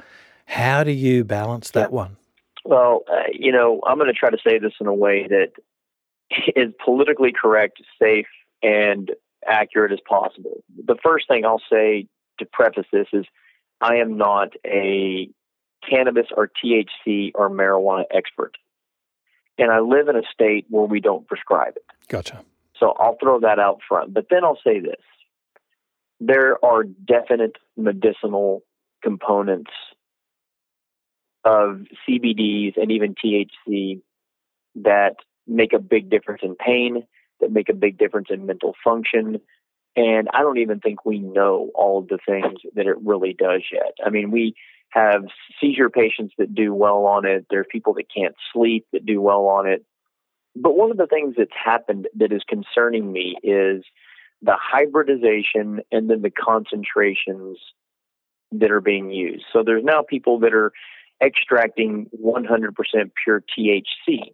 [0.45, 2.17] How do you balance that one?
[2.63, 5.51] Well, uh, you know, I'm going to try to say this in a way that
[6.55, 8.27] is politically correct, safe,
[8.63, 9.11] and
[9.47, 10.63] accurate as possible.
[10.85, 12.07] The first thing I'll say
[12.39, 13.25] to preface this is
[13.81, 15.29] I am not a
[15.87, 18.57] cannabis or THC or marijuana expert.
[19.57, 21.85] And I live in a state where we don't prescribe it.
[22.07, 22.43] Gotcha.
[22.79, 24.13] So I'll throw that out front.
[24.13, 25.01] But then I'll say this
[26.19, 28.63] there are definite medicinal
[29.03, 29.71] components
[31.43, 34.01] of CBDs and even THC
[34.75, 37.03] that make a big difference in pain,
[37.41, 39.39] that make a big difference in mental function.
[39.95, 43.63] And I don't even think we know all of the things that it really does
[43.71, 43.93] yet.
[44.05, 44.55] I mean, we
[44.89, 45.23] have
[45.59, 47.45] seizure patients that do well on it.
[47.49, 49.83] There are people that can't sleep that do well on it.
[50.55, 53.83] But one of the things that's happened that is concerning me is
[54.41, 57.57] the hybridization and then the concentrations
[58.51, 59.45] that are being used.
[59.51, 60.71] So there's now people that are
[61.23, 62.71] extracting 100%
[63.23, 64.33] pure THC.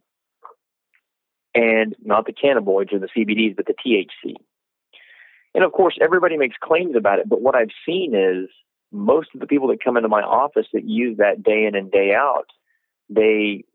[1.56, 4.36] And not the cannabinoids or the CBDs, but the THC.
[5.54, 8.50] And of course, everybody makes claims about it, but what I've seen is
[8.92, 11.92] most of the people that come into my office that use that day in and
[11.92, 12.48] day out,
[13.10, 13.66] they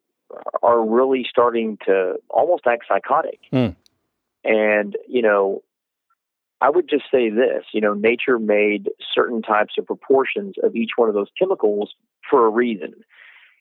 [0.62, 3.40] are really starting to almost act psychotic.
[3.52, 3.76] Mm.
[4.44, 5.62] And, you know,
[6.60, 10.90] I would just say this, you know, nature made certain types of proportions of each
[10.96, 11.94] one of those chemicals
[12.28, 12.94] for a reason.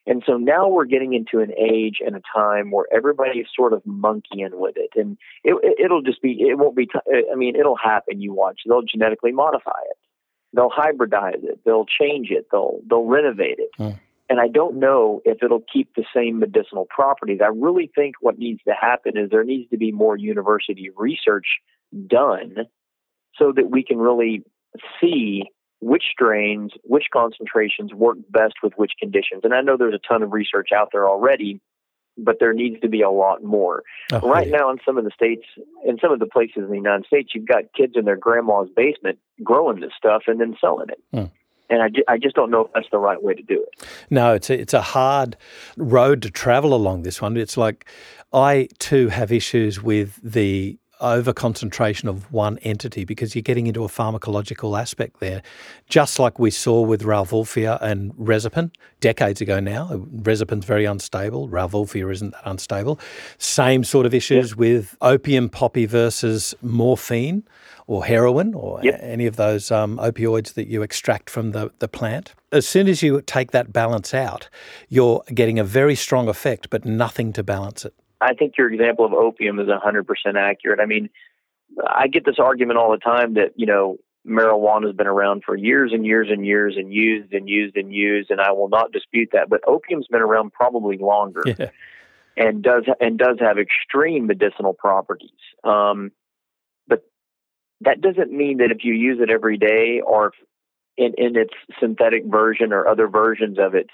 [0.08, 3.84] And so now we're getting into an age and a time where everybody's sort of
[3.84, 4.90] monkeying with it.
[4.96, 8.22] And it, will just be, it won't be, t- I mean, it'll happen.
[8.22, 9.96] You watch, they'll genetically modify it.
[10.54, 11.60] They'll hybridize it.
[11.66, 12.46] They'll change it.
[12.50, 13.70] They'll, they'll renovate it.
[13.78, 14.00] Mm.
[14.30, 17.40] And I don't know if it'll keep the same medicinal properties.
[17.42, 21.46] I really think what needs to happen is there needs to be more university research
[22.06, 22.56] done
[23.36, 24.42] so that we can really
[25.00, 25.44] see
[25.80, 29.42] which strains, which concentrations work best with which conditions.
[29.44, 31.60] And I know there's a ton of research out there already,
[32.16, 33.84] but there needs to be a lot more.
[34.12, 35.44] Oh, right now, in some of the states,
[35.86, 38.68] in some of the places in the United States, you've got kids in their grandma's
[38.74, 41.00] basement growing this stuff and then selling it.
[41.12, 41.32] Hmm.
[41.70, 43.86] And I, ju- I just don't know if that's the right way to do it.
[44.08, 45.36] No, it's a, it's a hard
[45.76, 47.36] road to travel along this one.
[47.36, 47.86] It's like
[48.32, 53.84] I too have issues with the over concentration of one entity because you're getting into
[53.84, 55.42] a pharmacological aspect there,
[55.88, 59.88] just like we saw with Rauwolfia and Reserpine decades ago now.
[60.22, 62.98] Reserpine's very unstable, Rauwolfia isn't that unstable.
[63.38, 64.58] Same sort of issues yep.
[64.58, 67.44] with opium poppy versus morphine
[67.86, 68.98] or heroin or yep.
[69.02, 72.34] any of those um, opioids that you extract from the, the plant.
[72.52, 74.48] As soon as you take that balance out,
[74.88, 77.94] you're getting a very strong effect, but nothing to balance it.
[78.20, 80.04] I think your example of opium is 100%
[80.36, 80.80] accurate.
[80.80, 81.10] I mean,
[81.86, 85.56] I get this argument all the time that, you know, marijuana has been around for
[85.56, 88.92] years and years and years and used and used and used, and I will not
[88.92, 89.48] dispute that.
[89.48, 91.70] But opium's been around probably longer, yeah.
[92.36, 95.30] and does and does have extreme medicinal properties.
[95.64, 96.12] Um,
[96.86, 97.02] but
[97.80, 100.32] that doesn't mean that if you use it every day or
[100.96, 103.88] in, in its synthetic version or other versions of it,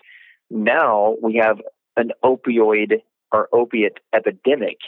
[0.50, 1.60] now we have
[1.96, 3.02] an opioid
[3.34, 4.78] or opiate epidemic.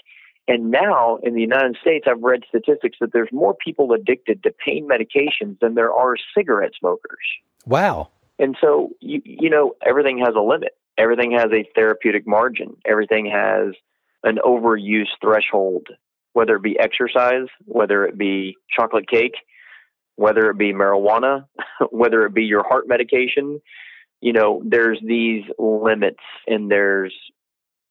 [0.49, 4.53] And now in the United States, I've read statistics that there's more people addicted to
[4.53, 7.27] pain medications than there are cigarette smokers.
[7.67, 8.11] Wow.
[8.39, 10.77] And so, you, you know, everything has a limit.
[10.99, 12.77] Everything has a therapeutic margin.
[12.85, 13.75] Everything has
[14.23, 15.89] an overuse threshold
[16.37, 19.37] whether it be exercise, whether it be chocolate cake,
[20.17, 21.47] whether it be marijuana,
[21.91, 23.59] whether it be your heart medication,
[24.21, 27.15] you know, there's these limits and there's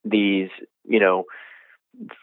[0.06, 0.50] these,
[0.88, 1.26] you know,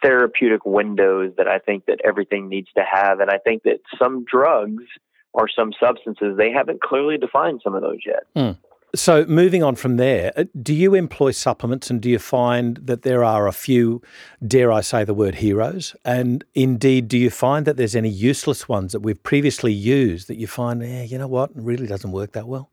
[0.02, 3.20] therapeutic windows that I think that everything needs to have.
[3.20, 4.84] And I think that some drugs
[5.32, 8.24] or some substances, they haven't clearly defined some of those yet.
[8.36, 8.58] Hmm.
[8.94, 13.00] So, moving on from there, uh, do you employ supplements and do you find that
[13.00, 14.02] there are a few,
[14.46, 15.96] dare I say the word heroes?
[16.04, 20.36] And indeed, do you find that there's any useless ones that we've previously used that
[20.36, 22.68] you find, eh, you know what, it really doesn't work that well?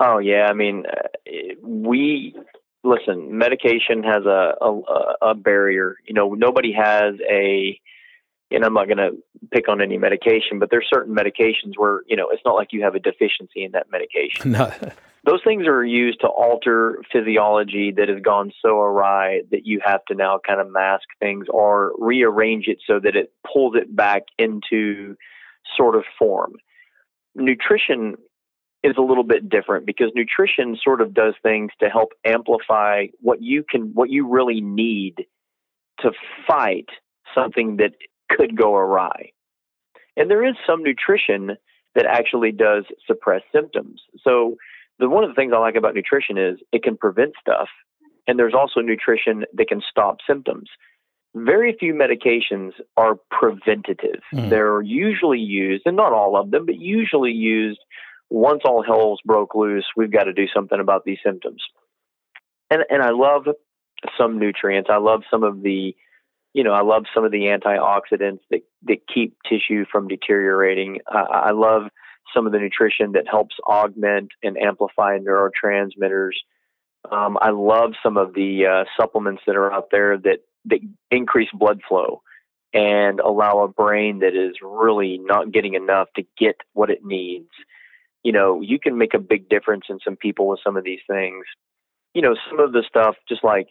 [0.00, 0.48] Oh, yeah.
[0.50, 2.34] I mean, uh, we,
[2.84, 5.96] listen, medication has a, a, a barrier.
[6.06, 7.80] You know, nobody has a,
[8.50, 9.12] and I'm not going to
[9.50, 12.82] pick on any medication, but there's certain medications where, you know, it's not like you
[12.82, 14.52] have a deficiency in that medication.
[14.52, 14.72] No
[15.24, 20.04] those things are used to alter physiology that has gone so awry that you have
[20.06, 24.24] to now kind of mask things or rearrange it so that it pulls it back
[24.38, 25.16] into
[25.76, 26.52] sort of form.
[27.34, 28.16] Nutrition
[28.84, 33.42] is a little bit different because nutrition sort of does things to help amplify what
[33.42, 35.14] you can what you really need
[36.00, 36.12] to
[36.46, 36.88] fight
[37.34, 37.92] something that
[38.30, 39.30] could go awry.
[40.16, 41.56] And there is some nutrition
[41.94, 44.02] that actually does suppress symptoms.
[44.22, 44.56] So
[44.98, 47.68] the one of the things I like about nutrition is it can prevent stuff,
[48.26, 50.68] and there's also nutrition that can stop symptoms.
[51.34, 54.20] Very few medications are preventative.
[54.32, 54.50] Mm.
[54.50, 57.80] They're usually used, and not all of them, but usually used
[58.30, 59.86] once all hell's broke loose.
[59.96, 61.62] We've got to do something about these symptoms.
[62.70, 63.46] And and I love
[64.18, 64.90] some nutrients.
[64.92, 65.94] I love some of the
[66.54, 71.00] you know, I love some of the antioxidants that, that keep tissue from deteriorating.
[71.08, 71.88] I love
[72.32, 76.34] some of the nutrition that helps augment and amplify neurotransmitters.
[77.10, 80.78] Um, I love some of the uh, supplements that are out there that, that
[81.10, 82.22] increase blood flow
[82.72, 87.50] and allow a brain that is really not getting enough to get what it needs.
[88.24, 91.00] You know, you can make a big difference in some people with some of these
[91.06, 91.44] things.
[92.14, 93.68] You know, some of the stuff, just like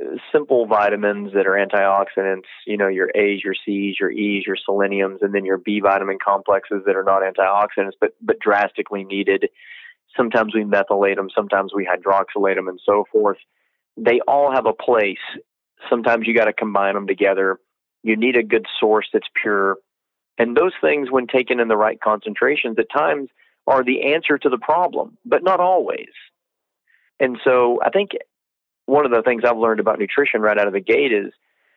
[0.00, 4.56] uh, simple vitamins that are antioxidants, you know, your A's, your C's, your E's, your
[4.64, 9.48] seleniums, and then your B vitamin complexes that are not antioxidants, but, but drastically needed.
[10.16, 13.38] Sometimes we methylate them, sometimes we hydroxylate them, and so forth.
[13.96, 15.18] They all have a place.
[15.90, 17.58] Sometimes you got to combine them together.
[18.02, 19.78] You need a good source that's pure.
[20.38, 23.30] And those things, when taken in the right concentrations, at times
[23.66, 26.10] are the answer to the problem, but not always.
[27.18, 28.10] And so I think
[28.86, 31.32] one of the things I've learned about nutrition right out of the gate is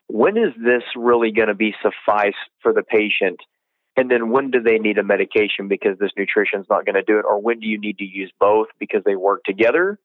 [0.07, 3.39] when is this really going to be suffice for the patient?
[3.95, 7.03] And then when do they need a medication because this nutrition is not going to
[7.03, 7.25] do it?
[7.25, 9.99] Or when do you need to use both because they work together?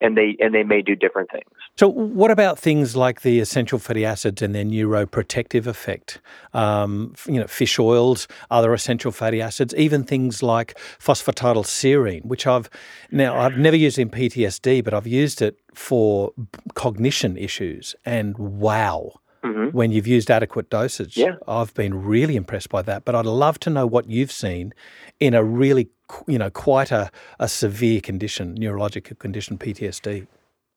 [0.00, 1.44] And they and they may do different things.
[1.76, 6.20] So, what about things like the essential fatty acids and their neuroprotective effect?
[6.52, 12.68] Um, you know, fish oils, other essential fatty acids, even things like phosphatidylserine, which I've
[13.10, 16.32] now I've never used in PTSD, but I've used it for
[16.74, 19.20] cognition issues, and wow.
[19.44, 19.76] Mm-hmm.
[19.76, 21.36] When you've used adequate dosage, yeah.
[21.46, 23.04] I've been really impressed by that.
[23.04, 24.72] But I'd love to know what you've seen
[25.20, 25.90] in a really
[26.26, 30.26] you know, quite a, a severe condition, neurological condition, PTSD.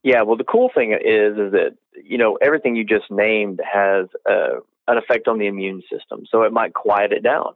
[0.03, 4.05] Yeah, well, the cool thing is, is that you know everything you just named has
[4.29, 7.53] uh, an effect on the immune system, so it might quiet it down,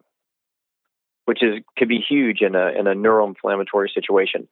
[1.25, 4.47] which is could be huge in a in a neuroinflammatory situation.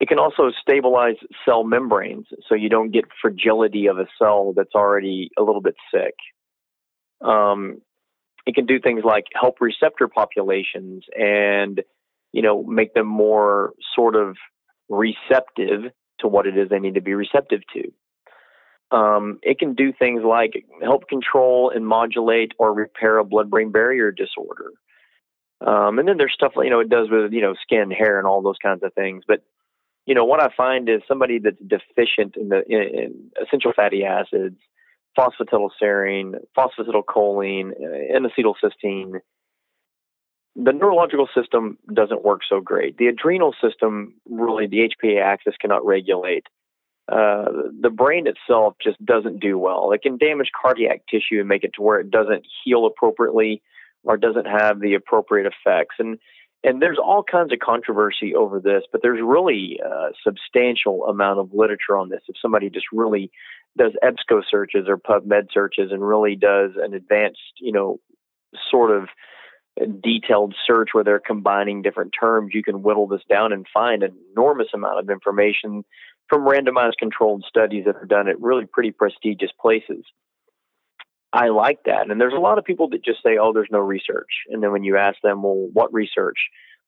[0.00, 4.74] It can also stabilize cell membranes, so you don't get fragility of a cell that's
[4.74, 6.14] already a little bit sick.
[7.26, 7.80] Um,
[8.46, 11.80] it can do things like help receptor populations and
[12.32, 14.36] you know make them more sort of
[14.88, 18.96] receptive to what it is they need to be receptive to.
[18.96, 24.12] Um, it can do things like help control and modulate or repair a blood-brain barrier
[24.12, 24.70] disorder.
[25.60, 28.18] Um, and then there's stuff like you know it does with you know skin, hair,
[28.18, 29.24] and all those kinds of things.
[29.26, 29.42] But
[30.06, 34.04] you know what I find is somebody that's deficient in the in, in essential fatty
[34.04, 34.56] acids,
[35.18, 37.72] phosphatidylserine, phosphatidylcholine,
[38.14, 39.20] and acetylcysteine.
[40.56, 42.96] The neurological system doesn't work so great.
[42.96, 46.46] The adrenal system, really, the HPA axis cannot regulate.
[47.10, 47.46] Uh,
[47.80, 49.92] the brain itself just doesn't do well.
[49.92, 53.62] It can damage cardiac tissue and make it to where it doesn't heal appropriately
[54.04, 55.96] or doesn't have the appropriate effects.
[55.98, 56.18] And
[56.64, 61.52] and there's all kinds of controversy over this, but there's really a substantial amount of
[61.52, 62.22] literature on this.
[62.26, 63.30] If somebody just really
[63.76, 68.00] does EBSCO searches or PubMed searches and really does an advanced, you know,
[68.70, 69.08] sort of
[70.02, 74.16] detailed search where they're combining different terms, you can whittle this down and find an
[74.32, 75.84] enormous amount of information
[76.28, 80.04] from randomized controlled studies that are done at really pretty prestigious places.
[81.34, 82.08] I like that.
[82.08, 84.28] And there's a lot of people that just say, oh, there's no research.
[84.48, 86.38] And then when you ask them, well, what research?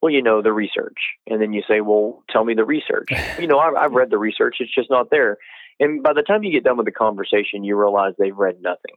[0.00, 0.98] Well, you know, the research.
[1.26, 3.08] And then you say, well, tell me the research.
[3.40, 5.38] you know, I've, I've read the research, it's just not there.
[5.80, 8.94] And by the time you get done with the conversation, you realize they've read nothing.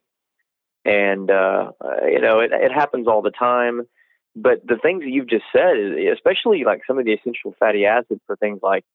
[0.86, 1.72] And, uh,
[2.06, 3.88] you know, it, it happens all the time.
[4.36, 5.76] But the things that you've just said,
[6.14, 8.86] especially like some of the essential fatty acids for things like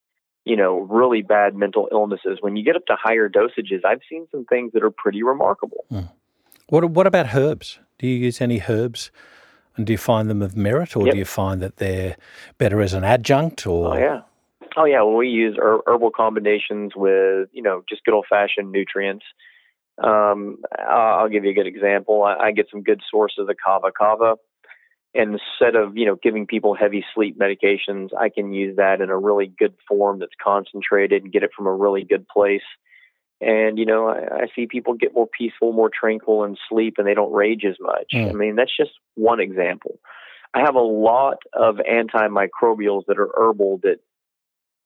[0.45, 2.37] you know, really bad mental illnesses.
[2.41, 5.87] When you get up to higher dosages, I've seen some things that are pretty remarkable.
[5.91, 6.11] Mm.
[6.69, 7.79] What what about herbs?
[7.99, 9.11] Do you use any herbs?
[9.77, 11.15] And do you find them of merit, or yep.
[11.15, 12.17] do you find that they're
[12.59, 13.67] better as an adjunct?
[13.67, 14.21] Or oh yeah,
[14.77, 15.03] oh yeah.
[15.03, 19.25] Well, we use herbal combinations with you know just good old fashioned nutrients.
[20.03, 22.23] Um, I'll give you a good example.
[22.23, 24.37] I, I get some good sources of the kava kava.
[25.17, 29.11] And instead of you know giving people heavy sleep medications, I can use that in
[29.11, 32.63] a really good form that's concentrated and get it from a really good place
[33.41, 37.07] and you know I, I, see people get more peaceful more tranquil and sleep and
[37.07, 38.29] they don't rage as much mm.
[38.29, 39.99] i mean that's just one example
[40.55, 43.99] i have a lot of antimicrobials that are herbal that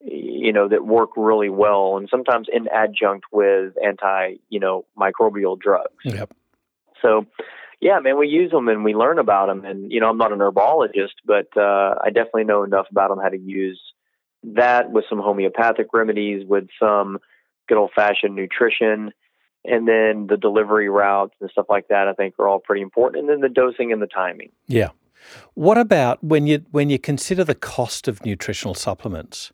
[0.00, 5.58] you know that work really well and sometimes in adjunct with anti you know microbial
[5.58, 6.30] drugs yep.
[7.02, 7.26] so
[7.80, 10.32] yeah man we use them and we learn about them and you know i'm not
[10.32, 13.80] an herbologist but uh, i definitely know enough about them how to use
[14.44, 17.18] that with some homeopathic remedies with some
[17.68, 19.12] good old fashioned nutrition,
[19.64, 22.08] and then the delivery routes and stuff like that.
[22.08, 24.50] I think are all pretty important, and then the dosing and the timing.
[24.66, 24.90] Yeah.
[25.54, 29.52] What about when you when you consider the cost of nutritional supplements?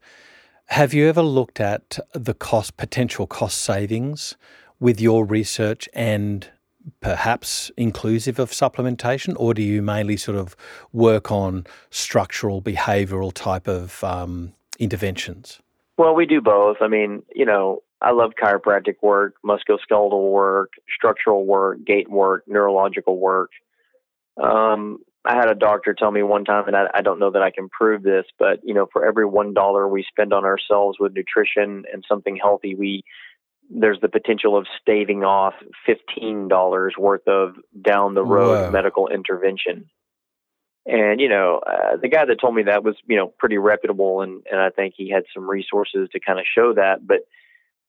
[0.68, 4.36] Have you ever looked at the cost potential cost savings
[4.80, 6.50] with your research and
[7.00, 10.54] perhaps inclusive of supplementation, or do you mainly sort of
[10.92, 15.60] work on structural behavioural type of um, interventions?
[15.96, 16.78] Well, we do both.
[16.80, 23.18] I mean, you know, I love chiropractic work, musculoskeletal work, structural work, gait work, neurological
[23.18, 23.50] work.
[24.42, 27.42] Um, I had a doctor tell me one time, and I, I don't know that
[27.42, 30.98] I can prove this, but you know, for every one dollar we spend on ourselves
[31.00, 33.04] with nutrition and something healthy, we
[33.70, 35.54] there's the potential of staving off
[35.86, 38.70] fifteen dollars worth of down the road Whoa.
[38.70, 39.86] medical intervention.
[40.84, 44.20] And you know, uh, the guy that told me that was you know pretty reputable,
[44.20, 47.20] and and I think he had some resources to kind of show that, but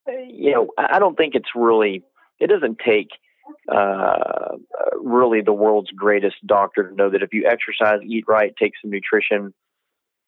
[0.07, 2.03] you know, I don't think it's really,
[2.39, 3.09] it doesn't take
[3.71, 4.55] uh,
[5.01, 8.91] really the world's greatest doctor to know that if you exercise, eat right, take some
[8.91, 9.53] nutrition,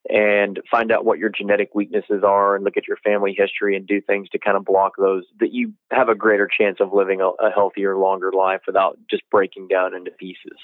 [0.10, 3.86] and find out what your genetic weaknesses are and look at your family history and
[3.86, 7.22] do things to kind of block those, that you have a greater chance of living
[7.22, 10.58] a, a healthier, longer life without just breaking down into pieces.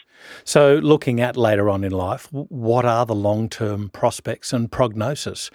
[0.44, 5.50] So, looking at later on in life, what are the long term prospects and prognosis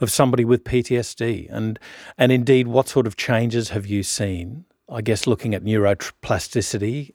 [0.00, 1.48] of somebody with PTSD?
[1.50, 1.78] And,
[2.16, 4.64] and indeed, what sort of changes have you seen?
[4.88, 7.12] I guess looking at neuroplasticity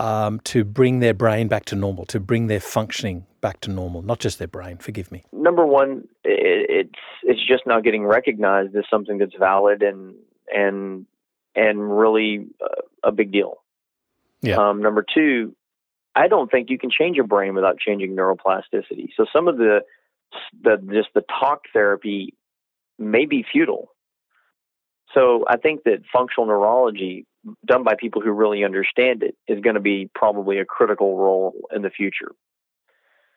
[0.00, 4.00] um, to bring their brain back to normal, to bring their functioning back to normal,
[4.00, 4.78] not just their brain.
[4.78, 5.24] Forgive me.
[5.30, 10.14] Number one, it's it's just not getting recognized as something that's valid and
[10.48, 11.06] and
[11.54, 12.46] and really
[13.04, 13.62] a big deal.
[14.40, 14.56] Yeah.
[14.56, 15.54] Um, number two,
[16.16, 19.10] I don't think you can change your brain without changing neuroplasticity.
[19.18, 19.80] So some of the
[20.62, 22.34] the just the talk therapy
[22.98, 23.90] may be futile.
[25.14, 27.26] So I think that functional neurology
[27.66, 31.54] done by people who really understand it is going to be probably a critical role
[31.74, 32.32] in the future.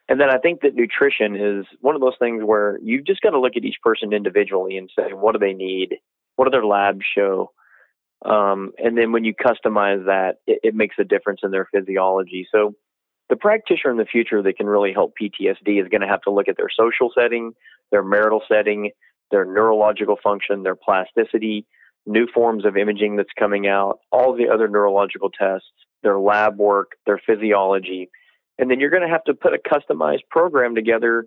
[0.09, 3.32] And then I think that nutrition is one of those things where you've just got
[3.32, 5.95] to look at each person individually and say, what do they need?
[6.36, 7.51] What do their labs show?
[8.26, 12.47] Um, and then when you customize that, it, it, makes a difference in their physiology.
[12.53, 12.74] So
[13.30, 16.32] the practitioner in the future that can really help PTSD is going to have to
[16.32, 17.51] look at their social setting,
[17.91, 18.91] their marital setting,
[19.34, 21.66] their neurological function, their plasticity,
[22.06, 25.68] new forms of imaging that's coming out, all the other neurological tests,
[26.04, 28.10] their lab work, their physiology.
[28.60, 31.26] And then you're going to have to put a customized program together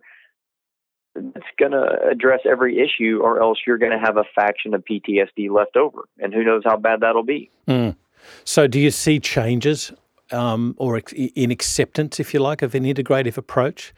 [1.17, 4.85] that's going to address every issue, or else you're going to have a faction of
[4.85, 6.05] PTSD left over.
[6.19, 7.51] And who knows how bad that'll be.
[7.67, 7.97] Mm.
[8.45, 9.93] So, do you see changes
[10.31, 13.95] um, or in acceptance, if you like, of an integrative approach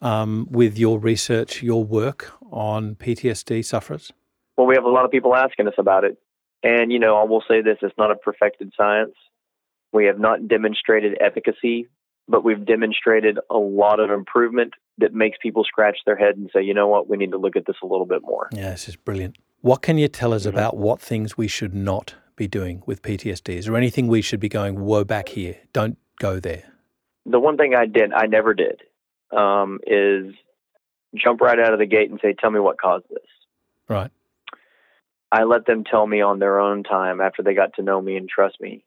[0.00, 4.12] um, with your research, your work on PTSD sufferers?
[4.56, 6.16] Well, we have a lot of people asking us about it.
[6.62, 9.14] And, you know, I will say this it's not a perfected science.
[9.92, 11.88] We have not demonstrated efficacy,
[12.26, 16.62] but we've demonstrated a lot of improvement that makes people scratch their head and say,
[16.62, 18.48] you know what, we need to look at this a little bit more.
[18.52, 19.36] Yeah, this is brilliant.
[19.60, 20.56] What can you tell us mm-hmm.
[20.56, 23.56] about what things we should not be doing with PTSD?
[23.56, 25.56] Is there anything we should be going, whoa, back here?
[25.72, 26.64] Don't go there.
[27.26, 28.80] The one thing I did, I never did,
[29.36, 30.34] um, is
[31.14, 33.18] jump right out of the gate and say, tell me what caused this.
[33.88, 34.10] Right.
[35.30, 38.16] I let them tell me on their own time after they got to know me
[38.16, 38.84] and trust me.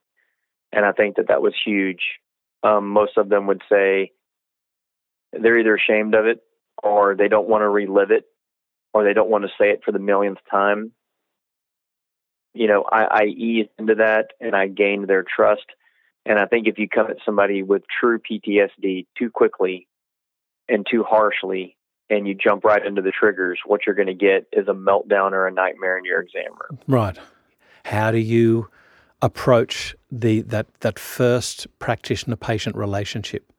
[0.71, 2.01] And I think that that was huge.
[2.63, 4.11] Um, most of them would say
[5.33, 6.41] they're either ashamed of it
[6.81, 8.25] or they don't want to relive it
[8.93, 10.93] or they don't want to say it for the millionth time
[12.57, 15.65] you know, I, I eased into that and I gained their trust.
[16.25, 19.87] And I think if you come at somebody with true PTSD too quickly
[20.67, 21.76] and too harshly,
[22.09, 25.31] and you jump right into the triggers, what you're going to get is a meltdown
[25.31, 26.79] or a nightmare in your exam room.
[26.87, 27.17] Right.
[27.85, 28.69] How do you
[29.21, 33.51] approach the that that first practitioner patient relationship?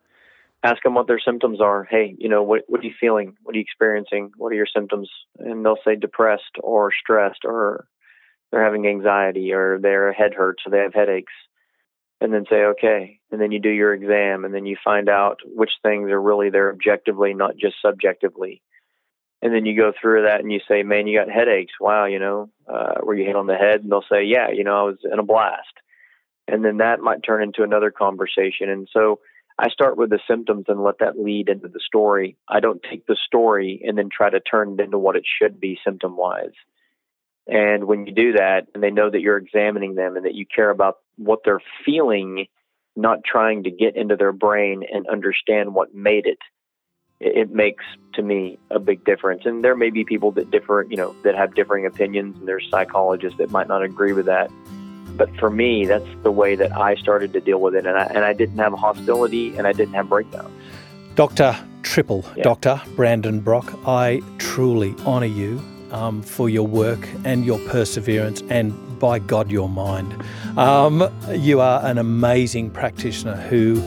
[0.64, 1.84] Ask them what their symptoms are.
[1.84, 3.36] Hey, you know, what what are you feeling?
[3.42, 4.32] What are you experiencing?
[4.36, 5.09] What are your symptoms?
[5.38, 7.86] And they'll say depressed or stressed or
[8.51, 11.32] they're having anxiety or their head hurts or they have headaches
[12.21, 13.21] and then say okay.
[13.31, 16.51] And then you do your exam and then you find out which things are really
[16.51, 18.62] there objectively not just subjectively.
[19.41, 21.75] And then you go through that and you say man you got headaches.
[21.81, 23.83] Wow you know uh, were you hit on the head?
[23.83, 25.62] And they'll say yeah you know i was in a blast.
[26.47, 28.69] And then that might turn into another conversation.
[28.69, 29.21] And so
[29.59, 32.37] i start with the symptoms and let that lead into the story.
[32.49, 35.61] I don't take the story and then try to turn it into what it should
[35.61, 36.55] be symptom wise
[37.49, 40.44] and when you do that, and they know that you're examining them and that you
[40.46, 42.46] care about what they're feeling,
[42.94, 46.38] not trying to get into their brain and understand what made it,
[47.20, 47.84] it makes
[48.14, 49.42] to me a big difference.
[49.44, 52.68] And there may be people that differ, you know, that have differing opinions, and there's
[52.70, 54.51] psychologists that might not agree with that.
[55.16, 58.05] But for me, that's the way that I started to deal with it, and I,
[58.05, 60.53] and I didn't have hostility, and I didn't have breakdowns.
[61.14, 62.44] Doctor Triple, yeah.
[62.44, 65.61] Doctor Brandon Brock, I truly honour you
[65.93, 70.22] um, for your work and your perseverance, and by God, your mind.
[70.59, 73.82] Um, you are an amazing practitioner who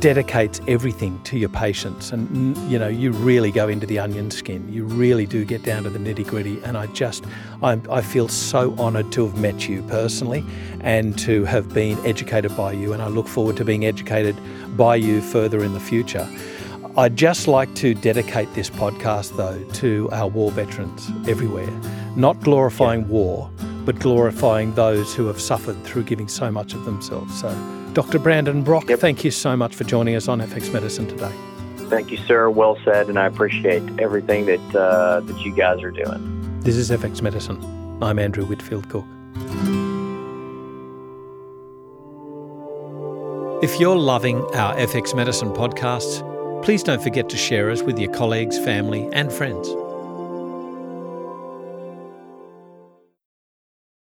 [0.00, 4.70] dedicates everything to your patients and you know you really go into the onion skin.
[4.70, 7.24] You really do get down to the nitty gritty and i just
[7.62, 10.44] I'm, i feel so honored to have met you personally
[10.80, 12.92] and to have been educated by you.
[12.92, 14.36] And i look forward to being educated
[14.76, 16.28] by you further in the future
[16.98, 21.70] I'd just like to dedicate this podcast, though, to our war veterans everywhere.
[22.16, 23.08] Not glorifying yeah.
[23.08, 23.50] war,
[23.84, 27.38] but glorifying those who have suffered through giving so much of themselves.
[27.38, 27.54] So,
[27.92, 28.18] Dr.
[28.18, 28.98] Brandon Brock, yep.
[28.98, 31.32] thank you so much for joining us on FX Medicine today.
[31.90, 32.48] Thank you, sir.
[32.48, 36.60] Well said, and I appreciate everything that uh, that you guys are doing.
[36.60, 37.62] This is FX Medicine.
[38.02, 39.04] I'm Andrew Whitfield Cook.
[43.62, 46.22] If you're loving our FX Medicine podcasts,
[46.66, 49.68] Please don't forget to share us with your colleagues, family, and friends.